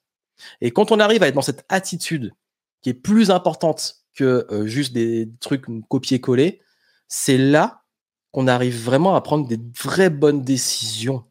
Et 0.59 0.71
quand 0.71 0.91
on 0.91 0.99
arrive 0.99 1.23
à 1.23 1.27
être 1.27 1.35
dans 1.35 1.41
cette 1.41 1.65
attitude 1.69 2.33
qui 2.81 2.89
est 2.89 2.93
plus 2.93 3.31
importante 3.31 3.95
que 4.13 4.45
euh, 4.51 4.65
juste 4.65 4.91
des 4.91 5.29
trucs 5.39 5.65
copier-coller, 5.87 6.61
c'est 7.07 7.37
là 7.37 7.83
qu'on 8.31 8.47
arrive 8.47 8.83
vraiment 8.83 9.15
à 9.15 9.21
prendre 9.21 9.47
des 9.47 9.59
vraies 9.81 10.09
bonnes 10.09 10.43
décisions 10.43 11.23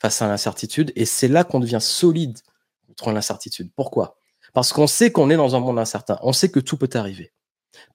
face 0.00 0.22
à 0.22 0.28
l'incertitude. 0.28 0.92
Et 0.96 1.04
c'est 1.04 1.28
là 1.28 1.44
qu'on 1.44 1.60
devient 1.60 1.80
solide 1.80 2.38
contre 2.86 3.10
l'incertitude. 3.12 3.70
Pourquoi? 3.74 4.16
Parce 4.52 4.72
qu'on 4.72 4.86
sait 4.86 5.10
qu'on 5.10 5.30
est 5.30 5.36
dans 5.36 5.56
un 5.56 5.60
monde 5.60 5.78
incertain. 5.78 6.18
On 6.22 6.32
sait 6.32 6.50
que 6.50 6.60
tout 6.60 6.76
peut 6.76 6.90
arriver. 6.94 7.32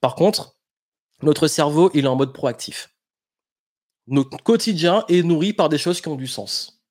Par 0.00 0.14
contre, 0.14 0.56
notre 1.22 1.48
cerveau, 1.48 1.90
il 1.94 2.04
est 2.04 2.08
en 2.08 2.16
mode 2.16 2.32
proactif. 2.32 2.94
Notre 4.06 4.42
quotidien 4.42 5.04
est 5.08 5.22
nourri 5.22 5.52
par 5.52 5.68
des 5.68 5.78
choses 5.78 6.00
qui 6.00 6.08
ont 6.08 6.16
du 6.16 6.26
sens. 6.26 6.82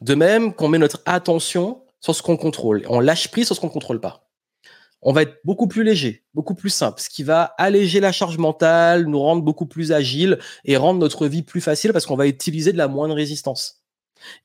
De 0.00 0.14
même 0.14 0.54
qu'on 0.54 0.68
met 0.68 0.78
notre 0.78 1.00
attention 1.06 1.84
sur 2.00 2.14
ce 2.14 2.22
qu'on 2.22 2.36
contrôle. 2.36 2.84
On 2.88 3.00
lâche 3.00 3.28
prise 3.28 3.46
sur 3.46 3.56
ce 3.56 3.60
qu'on 3.60 3.68
ne 3.68 3.72
contrôle 3.72 4.00
pas 4.00 4.31
on 5.02 5.12
va 5.12 5.22
être 5.22 5.38
beaucoup 5.44 5.66
plus 5.66 5.82
léger, 5.82 6.24
beaucoup 6.32 6.54
plus 6.54 6.70
simple, 6.70 7.00
ce 7.00 7.08
qui 7.08 7.22
va 7.22 7.54
alléger 7.58 8.00
la 8.00 8.12
charge 8.12 8.38
mentale, 8.38 9.06
nous 9.06 9.18
rendre 9.18 9.42
beaucoup 9.42 9.66
plus 9.66 9.92
agile 9.92 10.38
et 10.64 10.76
rendre 10.76 11.00
notre 11.00 11.26
vie 11.26 11.42
plus 11.42 11.60
facile 11.60 11.92
parce 11.92 12.06
qu'on 12.06 12.16
va 12.16 12.26
utiliser 12.26 12.72
de 12.72 12.78
la 12.78 12.88
moindre 12.88 13.14
résistance. 13.14 13.82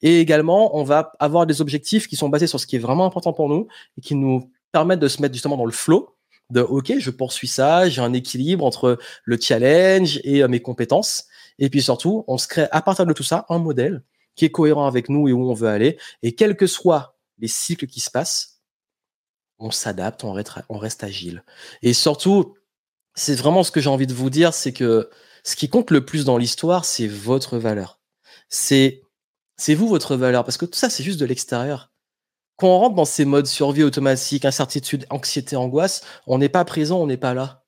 Et 0.01 0.19
également, 0.19 0.75
on 0.75 0.83
va 0.83 1.13
avoir 1.19 1.45
des 1.45 1.61
objectifs 1.61 2.07
qui 2.07 2.15
sont 2.15 2.29
basés 2.29 2.47
sur 2.47 2.59
ce 2.59 2.65
qui 2.65 2.75
est 2.75 2.79
vraiment 2.79 3.05
important 3.05 3.33
pour 3.33 3.49
nous 3.49 3.67
et 3.97 4.01
qui 4.01 4.15
nous 4.15 4.51
permettent 4.71 4.99
de 4.99 5.07
se 5.07 5.21
mettre 5.21 5.35
justement 5.35 5.57
dans 5.57 5.65
le 5.65 5.71
flow 5.71 6.17
de 6.49 6.61
OK, 6.61 6.93
je 6.97 7.09
poursuis 7.09 7.47
ça, 7.47 7.89
j'ai 7.89 8.01
un 8.01 8.13
équilibre 8.13 8.63
entre 8.63 8.97
le 9.23 9.37
challenge 9.39 10.19
et 10.23 10.43
euh, 10.43 10.47
mes 10.47 10.61
compétences. 10.61 11.25
Et 11.59 11.69
puis 11.69 11.81
surtout, 11.81 12.23
on 12.27 12.37
se 12.37 12.47
crée 12.47 12.67
à 12.71 12.81
partir 12.81 13.05
de 13.05 13.13
tout 13.13 13.23
ça 13.23 13.45
un 13.49 13.59
modèle 13.59 14.03
qui 14.35 14.45
est 14.45 14.51
cohérent 14.51 14.87
avec 14.87 15.09
nous 15.09 15.27
et 15.27 15.33
où 15.33 15.49
on 15.49 15.53
veut 15.53 15.67
aller. 15.67 15.97
Et 16.23 16.35
quels 16.35 16.55
que 16.55 16.67
soient 16.67 17.17
les 17.39 17.47
cycles 17.47 17.87
qui 17.87 17.99
se 17.99 18.09
passent, 18.09 18.56
on 19.59 19.71
s'adapte, 19.71 20.23
on, 20.23 20.33
reste 20.33 21.03
agile. 21.03 21.43
Et 21.81 21.93
surtout, 21.93 22.55
c'est 23.15 23.35
vraiment 23.35 23.63
ce 23.63 23.71
que 23.71 23.81
j'ai 23.81 23.89
envie 23.89 24.07
de 24.07 24.13
vous 24.13 24.29
dire, 24.29 24.53
c'est 24.53 24.73
que 24.73 25.09
ce 25.43 25.55
qui 25.55 25.69
compte 25.69 25.91
le 25.91 26.05
plus 26.05 26.25
dans 26.25 26.37
l'histoire, 26.37 26.85
c'est 26.85 27.07
votre 27.07 27.57
valeur. 27.57 27.99
C'est 28.49 29.01
c'est 29.57 29.73
vous 29.73 29.87
votre 29.87 30.15
valeur, 30.15 30.43
parce 30.43 30.57
que 30.57 30.65
tout 30.65 30.77
ça, 30.77 30.89
c'est 30.89 31.03
juste 31.03 31.19
de 31.19 31.25
l'extérieur. 31.25 31.91
Quand 32.57 32.67
on 32.67 32.79
rentre 32.79 32.95
dans 32.95 33.05
ces 33.05 33.25
modes 33.25 33.47
survie 33.47 33.83
automatique, 33.83 34.45
incertitude, 34.45 35.07
anxiété, 35.09 35.55
angoisse, 35.55 36.03
on 36.27 36.37
n'est 36.37 36.49
pas 36.49 36.65
présent, 36.65 36.99
on 37.01 37.07
n'est 37.07 37.17
pas 37.17 37.33
là. 37.33 37.65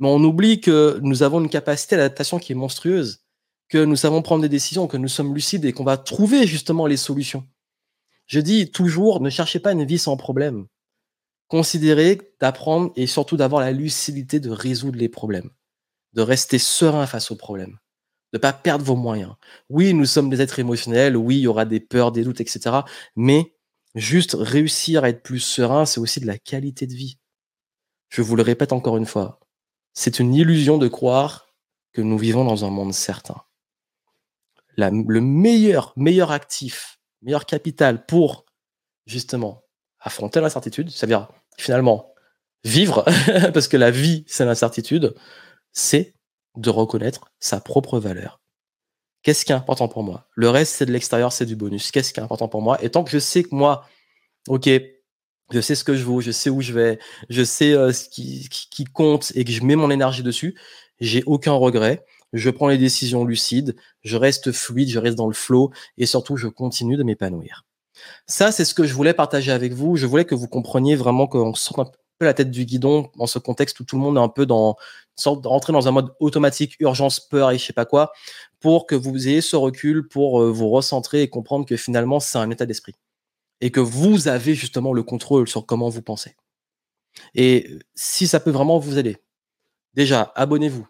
Mais 0.00 0.08
on 0.08 0.22
oublie 0.24 0.60
que 0.60 0.98
nous 1.02 1.22
avons 1.22 1.40
une 1.40 1.48
capacité 1.48 1.96
d'adaptation 1.96 2.40
qui 2.40 2.52
est 2.52 2.56
monstrueuse, 2.56 3.24
que 3.68 3.84
nous 3.84 3.96
savons 3.96 4.22
prendre 4.22 4.42
des 4.42 4.48
décisions, 4.48 4.88
que 4.88 4.96
nous 4.96 5.08
sommes 5.08 5.34
lucides 5.34 5.64
et 5.64 5.72
qu'on 5.72 5.84
va 5.84 5.96
trouver 5.96 6.46
justement 6.46 6.86
les 6.86 6.96
solutions. 6.96 7.46
Je 8.26 8.40
dis 8.40 8.70
toujours, 8.70 9.20
ne 9.20 9.30
cherchez 9.30 9.60
pas 9.60 9.72
une 9.72 9.84
vie 9.84 9.98
sans 9.98 10.16
problème 10.16 10.66
considérer 11.52 12.18
d'apprendre 12.40 12.92
et 12.96 13.06
surtout 13.06 13.36
d'avoir 13.36 13.60
la 13.60 13.72
lucidité 13.72 14.40
de 14.40 14.48
résoudre 14.48 14.98
les 14.98 15.10
problèmes, 15.10 15.50
de 16.14 16.22
rester 16.22 16.58
serein 16.58 17.06
face 17.06 17.30
aux 17.30 17.36
problèmes, 17.36 17.78
de 18.32 18.38
ne 18.38 18.40
pas 18.40 18.54
perdre 18.54 18.86
vos 18.86 18.96
moyens. 18.96 19.34
Oui, 19.68 19.92
nous 19.92 20.06
sommes 20.06 20.30
des 20.30 20.40
êtres 20.40 20.60
émotionnels, 20.60 21.14
oui, 21.14 21.36
il 21.36 21.42
y 21.42 21.46
aura 21.46 21.66
des 21.66 21.78
peurs, 21.78 22.10
des 22.10 22.24
doutes, 22.24 22.40
etc. 22.40 22.76
Mais 23.16 23.54
juste 23.94 24.34
réussir 24.34 25.04
à 25.04 25.10
être 25.10 25.22
plus 25.22 25.40
serein, 25.40 25.84
c'est 25.84 26.00
aussi 26.00 26.20
de 26.20 26.26
la 26.26 26.38
qualité 26.38 26.86
de 26.86 26.94
vie. 26.94 27.18
Je 28.08 28.22
vous 28.22 28.34
le 28.34 28.42
répète 28.42 28.72
encore 28.72 28.96
une 28.96 29.04
fois, 29.04 29.38
c'est 29.92 30.20
une 30.20 30.34
illusion 30.34 30.78
de 30.78 30.88
croire 30.88 31.54
que 31.92 32.00
nous 32.00 32.16
vivons 32.16 32.46
dans 32.46 32.64
un 32.64 32.70
monde 32.70 32.94
certain. 32.94 33.42
le 34.78 35.20
meilleur, 35.20 35.92
meilleur 35.96 36.30
actif, 36.30 36.98
meilleur 37.20 37.44
capital 37.44 38.06
pour 38.06 38.46
justement 39.04 39.64
affronter 40.00 40.40
l'incertitude, 40.40 40.88
c'est-à-dire 40.88 41.28
finalement, 41.58 42.12
vivre, 42.64 43.04
parce 43.54 43.68
que 43.68 43.76
la 43.76 43.90
vie, 43.90 44.24
c'est 44.26 44.44
l'incertitude, 44.44 45.14
c'est 45.72 46.14
de 46.56 46.70
reconnaître 46.70 47.30
sa 47.40 47.60
propre 47.60 47.98
valeur. 47.98 48.40
Qu'est-ce 49.22 49.44
qui 49.44 49.52
est 49.52 49.56
important 49.56 49.88
pour 49.88 50.02
moi? 50.02 50.28
Le 50.34 50.50
reste, 50.50 50.74
c'est 50.74 50.86
de 50.86 50.92
l'extérieur, 50.92 51.32
c'est 51.32 51.46
du 51.46 51.56
bonus. 51.56 51.90
Qu'est-ce 51.92 52.12
qui 52.12 52.20
est 52.20 52.22
important 52.22 52.48
pour 52.48 52.60
moi? 52.60 52.82
Et 52.82 52.90
tant 52.90 53.04
que 53.04 53.10
je 53.10 53.18
sais 53.18 53.44
que 53.44 53.54
moi, 53.54 53.86
ok, 54.48 54.68
je 55.52 55.60
sais 55.60 55.74
ce 55.74 55.84
que 55.84 55.94
je 55.94 56.02
vaux, 56.02 56.20
je 56.20 56.32
sais 56.32 56.50
où 56.50 56.60
je 56.60 56.72
vais, 56.72 56.98
je 57.28 57.44
sais 57.44 57.72
euh, 57.72 57.92
ce 57.92 58.08
qui, 58.08 58.48
qui, 58.48 58.84
compte 58.84 59.32
et 59.34 59.44
que 59.44 59.52
je 59.52 59.62
mets 59.62 59.76
mon 59.76 59.90
énergie 59.90 60.22
dessus, 60.22 60.58
j'ai 61.00 61.22
aucun 61.26 61.52
regret. 61.52 62.04
Je 62.32 62.48
prends 62.50 62.68
les 62.68 62.78
décisions 62.78 63.24
lucides, 63.24 63.76
je 64.00 64.16
reste 64.16 64.52
fluide, 64.52 64.88
je 64.88 64.98
reste 64.98 65.16
dans 65.16 65.26
le 65.26 65.34
flow 65.34 65.70
et 65.98 66.06
surtout, 66.06 66.36
je 66.36 66.48
continue 66.48 66.96
de 66.96 67.02
m'épanouir. 67.02 67.66
Ça, 68.26 68.52
c'est 68.52 68.64
ce 68.64 68.74
que 68.74 68.84
je 68.84 68.94
voulais 68.94 69.14
partager 69.14 69.52
avec 69.52 69.72
vous. 69.72 69.96
Je 69.96 70.06
voulais 70.06 70.24
que 70.24 70.34
vous 70.34 70.48
compreniez 70.48 70.96
vraiment 70.96 71.26
qu'on 71.26 71.54
sorte 71.54 71.78
un 71.80 71.92
peu 72.18 72.26
la 72.26 72.34
tête 72.34 72.50
du 72.50 72.64
guidon 72.64 73.10
dans 73.16 73.26
ce 73.26 73.38
contexte 73.38 73.78
où 73.80 73.84
tout 73.84 73.96
le 73.96 74.02
monde 74.02 74.16
est 74.16 74.20
un 74.20 74.28
peu 74.28 74.46
dans 74.46 74.76
sorte 75.16 75.44
rentrer 75.46 75.72
dans 75.72 75.88
un 75.88 75.90
mode 75.90 76.14
automatique, 76.20 76.76
urgence, 76.80 77.20
peur 77.20 77.50
et 77.50 77.58
je 77.58 77.64
sais 77.64 77.72
pas 77.72 77.84
quoi, 77.84 78.12
pour 78.60 78.86
que 78.86 78.94
vous 78.94 79.28
ayez 79.28 79.40
ce 79.40 79.56
recul 79.56 80.08
pour 80.08 80.40
euh, 80.40 80.50
vous 80.50 80.70
recentrer 80.70 81.22
et 81.22 81.28
comprendre 81.28 81.66
que 81.66 81.76
finalement, 81.76 82.20
c'est 82.20 82.38
un 82.38 82.50
état 82.50 82.66
d'esprit. 82.66 82.94
Et 83.60 83.70
que 83.70 83.80
vous 83.80 84.28
avez 84.28 84.54
justement 84.54 84.92
le 84.92 85.02
contrôle 85.02 85.48
sur 85.48 85.66
comment 85.66 85.88
vous 85.88 86.02
pensez. 86.02 86.36
Et 87.34 87.78
si 87.94 88.26
ça 88.26 88.40
peut 88.40 88.50
vraiment 88.50 88.78
vous 88.78 88.98
aider, 88.98 89.18
déjà, 89.94 90.32
abonnez-vous 90.34 90.86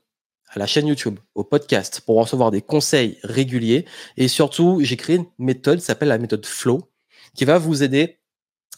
à 0.48 0.58
la 0.58 0.66
chaîne 0.66 0.86
YouTube, 0.86 1.18
au 1.34 1.44
podcast, 1.44 2.02
pour 2.04 2.16
recevoir 2.16 2.50
des 2.50 2.62
conseils 2.62 3.18
réguliers. 3.22 3.86
Et 4.16 4.28
surtout, 4.28 4.80
j'ai 4.82 4.96
créé 4.96 5.16
une 5.16 5.26
méthode 5.38 5.78
qui 5.78 5.84
s'appelle 5.84 6.08
la 6.08 6.18
méthode 6.18 6.46
Flow, 6.46 6.91
qui 7.36 7.44
va 7.44 7.58
vous 7.58 7.82
aider 7.82 8.20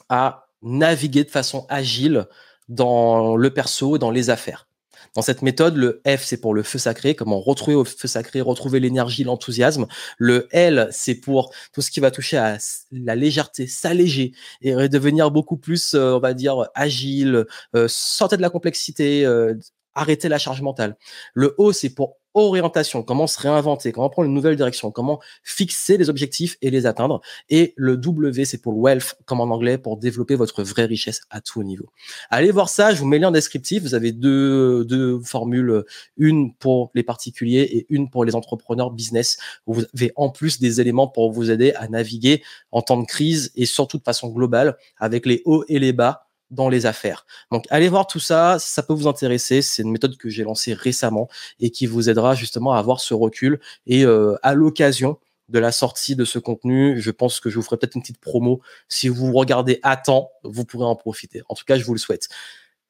à 0.09 0.47
naviguer 0.62 1.25
de 1.25 1.31
façon 1.31 1.67
agile 1.69 2.27
dans 2.69 3.37
le 3.37 3.51
perso, 3.53 3.99
dans 3.99 4.11
les 4.11 4.31
affaires. 4.31 4.67
Dans 5.14 5.23
cette 5.23 5.43
méthode, 5.43 5.77
le 5.77 6.03
F, 6.07 6.25
c'est 6.25 6.40
pour 6.40 6.55
le 6.55 6.64
feu 6.64 6.79
sacré, 6.79 7.14
comment 7.14 7.40
retrouver 7.40 7.77
au 7.77 7.85
feu 7.85 8.09
sacré, 8.09 8.40
retrouver 8.40 8.81
l'énergie, 8.81 9.23
l'enthousiasme. 9.23 9.87
Le 10.19 10.49
L, 10.51 10.88
c'est 10.90 11.14
pour 11.14 11.55
tout 11.73 11.83
ce 11.83 11.90
qui 11.90 12.01
va 12.01 12.11
toucher 12.11 12.37
à 12.37 12.59
la 12.90 13.14
légèreté, 13.14 13.69
s'alléger 13.69 14.33
et 14.61 14.73
devenir 14.88 15.31
beaucoup 15.31 15.57
plus, 15.57 15.95
euh, 15.95 16.14
on 16.14 16.19
va 16.19 16.35
dire, 16.35 16.69
agile, 16.75 17.47
euh, 17.77 17.87
sortir 17.88 18.38
de 18.38 18.43
la 18.43 18.51
complexité, 18.51 19.25
euh, 19.25 19.55
arrêter 19.95 20.29
la 20.29 20.38
charge 20.38 20.62
mentale. 20.62 20.97
Le 21.35 21.55
O, 21.59 21.73
c'est 21.73 21.90
pour 21.90 22.17
orientation, 22.35 23.03
comment 23.03 23.27
se 23.27 23.40
réinventer, 23.40 23.92
comment 23.92 24.11
prendre 24.11 24.29
une 24.29 24.35
nouvelle 24.35 24.57
direction, 24.57 24.90
comment 24.90 25.20
fixer 25.42 25.97
les 25.97 26.11
objectifs 26.11 26.57
et 26.62 26.70
les 26.70 26.87
atteindre. 26.87 27.20
Et 27.49 27.73
le 27.77 27.97
W, 27.97 28.44
c'est 28.44 28.59
pour 28.59 28.77
wealth, 28.77 29.16
comme 29.25 29.40
en 29.40 29.44
anglais, 29.44 29.79
pour 29.79 29.97
développer 29.97 30.35
votre 30.35 30.62
vraie 30.62 30.85
richesse 30.85 31.23
à 31.31 31.40
tout 31.40 31.62
niveau. 31.62 31.90
Allez 32.31 32.51
voir 32.51 32.68
ça, 32.68 32.92
je 32.92 33.01
vous 33.01 33.07
mets 33.07 33.18
le 33.18 33.23
lien 33.23 33.31
descriptif. 33.31 33.83
Vous 33.83 33.94
avez 33.94 34.12
deux, 34.12 34.85
deux 34.85 35.20
formules, 35.20 35.85
une 36.16 36.53
pour 36.55 36.90
les 36.94 37.03
particuliers 37.03 37.62
et 37.62 37.87
une 37.88 38.11
pour 38.11 38.25
les 38.25 38.35
entrepreneurs 38.35 38.90
business. 38.90 39.38
Vous 39.66 39.85
avez 39.94 40.12
en 40.16 40.31
plus 40.31 40.61
des 40.61 40.81
éléments 40.81 41.09
pour 41.09 41.33
vous 41.33 41.51
aider 41.51 41.73
à 41.75 41.88
naviguer 41.88 42.42
en 42.73 42.83
temps 42.83 43.01
de 43.01 43.07
crise 43.07 43.53
et 43.55 43.66
surtout 43.66 43.99
de 43.99 44.03
façon 44.03 44.29
globale 44.29 44.77
avec 44.99 45.27
les 45.27 45.42
hauts 45.44 45.64
et 45.68 45.79
les 45.79 45.92
bas 45.92 46.23
dans 46.50 46.68
les 46.68 46.87
affaires. 46.87 47.26
Donc 47.50 47.66
allez 47.70 47.88
voir 47.88 48.07
tout 48.07 48.20
ça, 48.20 48.59
ça 48.59 48.83
peut 48.83 48.92
vous 48.92 49.09
intéresser. 49.09 49.62
C'est 49.62 49.83
une 49.83 49.90
méthode 49.90 50.16
que 50.16 50.28
j'ai 50.28 50.44
lancée 50.44 50.74
récemment 50.74 51.28
et 51.61 51.70
qui 51.70 51.87
vous 51.87 52.09
aidera 52.09 52.35
justement 52.35 52.72
à 52.72 52.78
avoir 52.78 53.00
ce 53.00 53.14
recul. 53.14 53.61
Et 53.87 54.04
euh, 54.04 54.37
à 54.42 54.54
l'occasion 54.54 55.18
de 55.48 55.59
la 55.59 55.72
sortie 55.72 56.16
de 56.16 56.24
ce 56.24 56.38
contenu, 56.38 57.00
je 57.00 57.11
pense 57.11 57.40
que 57.40 57.50
je 57.50 57.57
vous 57.57 57.62
ferai 57.62 57.76
peut-être 57.76 57.96
une 57.96 58.02
petite 58.02 58.20
promo. 58.20 58.61
Si 58.88 59.09
vous 59.09 59.33
regardez 59.33 59.80
à 59.83 59.96
temps, 59.96 60.30
vous 60.42 60.64
pourrez 60.64 60.87
en 60.87 60.96
profiter. 60.96 61.42
En 61.48 61.54
tout 61.54 61.64
cas, 61.64 61.76
je 61.76 61.85
vous 61.85 61.94
le 61.94 61.98
souhaite. 61.98 62.28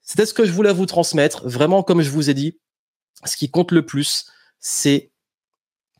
C'était 0.03 0.27
ce 0.27 0.35
que 0.35 0.45
je 0.45 0.53
voulais 0.53 0.73
vous 0.73 0.87
transmettre. 0.87 1.49
Vraiment, 1.49 1.83
comme 1.83 2.03
je 2.03 2.11
vous 2.11 2.31
ai 2.31 2.35
dit, 2.35 2.59
ce 3.25 3.37
qui 3.37 3.51
compte 3.51 3.73
le 3.73 3.85
plus, 3.85 4.27
c'est 4.61 5.11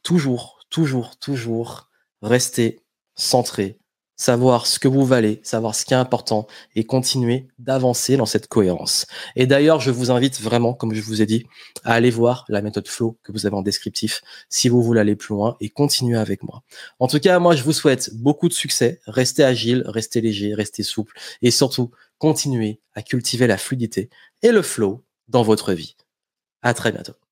toujours, 0.03 0.61
toujours, 0.71 1.17
toujours 1.19 1.89
rester 2.23 2.85
centré 3.17 3.79
savoir 4.17 4.67
ce 4.67 4.79
que 4.79 4.89
vous 4.89 5.05
valez, 5.05 5.41
savoir 5.43 5.75
ce 5.75 5.85
qui 5.85 5.95
est 5.95 5.97
important 5.97 6.47
et 6.75 6.85
continuer 6.85 7.49
d'avancer 7.59 8.17
dans 8.17 8.27
cette 8.27 8.47
cohérence. 8.47 9.07
Et 9.37 9.47
d'ailleurs, 9.47 9.81
je 9.81 9.91
vous 9.91 10.11
invite 10.11 10.41
vraiment, 10.41 10.75
comme 10.75 10.95
je 10.95 11.01
vous 11.01 11.23
ai 11.23 11.27
dit, 11.27 11.47
à 11.85 11.95
aller 11.95 12.11
voir 12.11 12.45
la 12.49 12.63
méthode 12.63 12.89
flow 12.89 13.19
que 13.23 13.33
vous 13.33 13.47
avez 13.47 13.57
en 13.57 13.63
descriptif 13.63 14.23
si 14.49 14.69
vous 14.69 14.83
voulez 14.83 15.01
aller 15.01 15.17
plus 15.17 15.35
loin 15.35 15.57
et 15.61 15.69
continuer 15.69 16.19
avec 16.19 16.43
moi. 16.43 16.63
En 17.01 17.09
tout 17.09 17.19
cas, 17.19 17.39
moi, 17.39 17.57
je 17.57 17.63
vous 17.63 17.73
souhaite 17.73 18.15
beaucoup 18.15 18.49
de 18.49 18.55
succès. 18.55 19.01
Restez 19.07 19.45
agile, 19.45 19.83
restez 19.87 20.21
léger, 20.21 20.55
restez 20.55 20.83
souple 20.83 21.17
et 21.43 21.51
surtout, 21.51 21.91
continuez 22.19 22.81
à 22.95 23.03
cultiver 23.03 23.47
la 23.47 23.59
fluidité 23.59 24.11
et 24.43 24.53
le 24.53 24.63
flow 24.63 25.05
dans 25.29 25.43
votre 25.43 25.73
vie. 25.73 25.97
À 26.63 26.73
très 26.75 26.93
bientôt. 26.93 27.24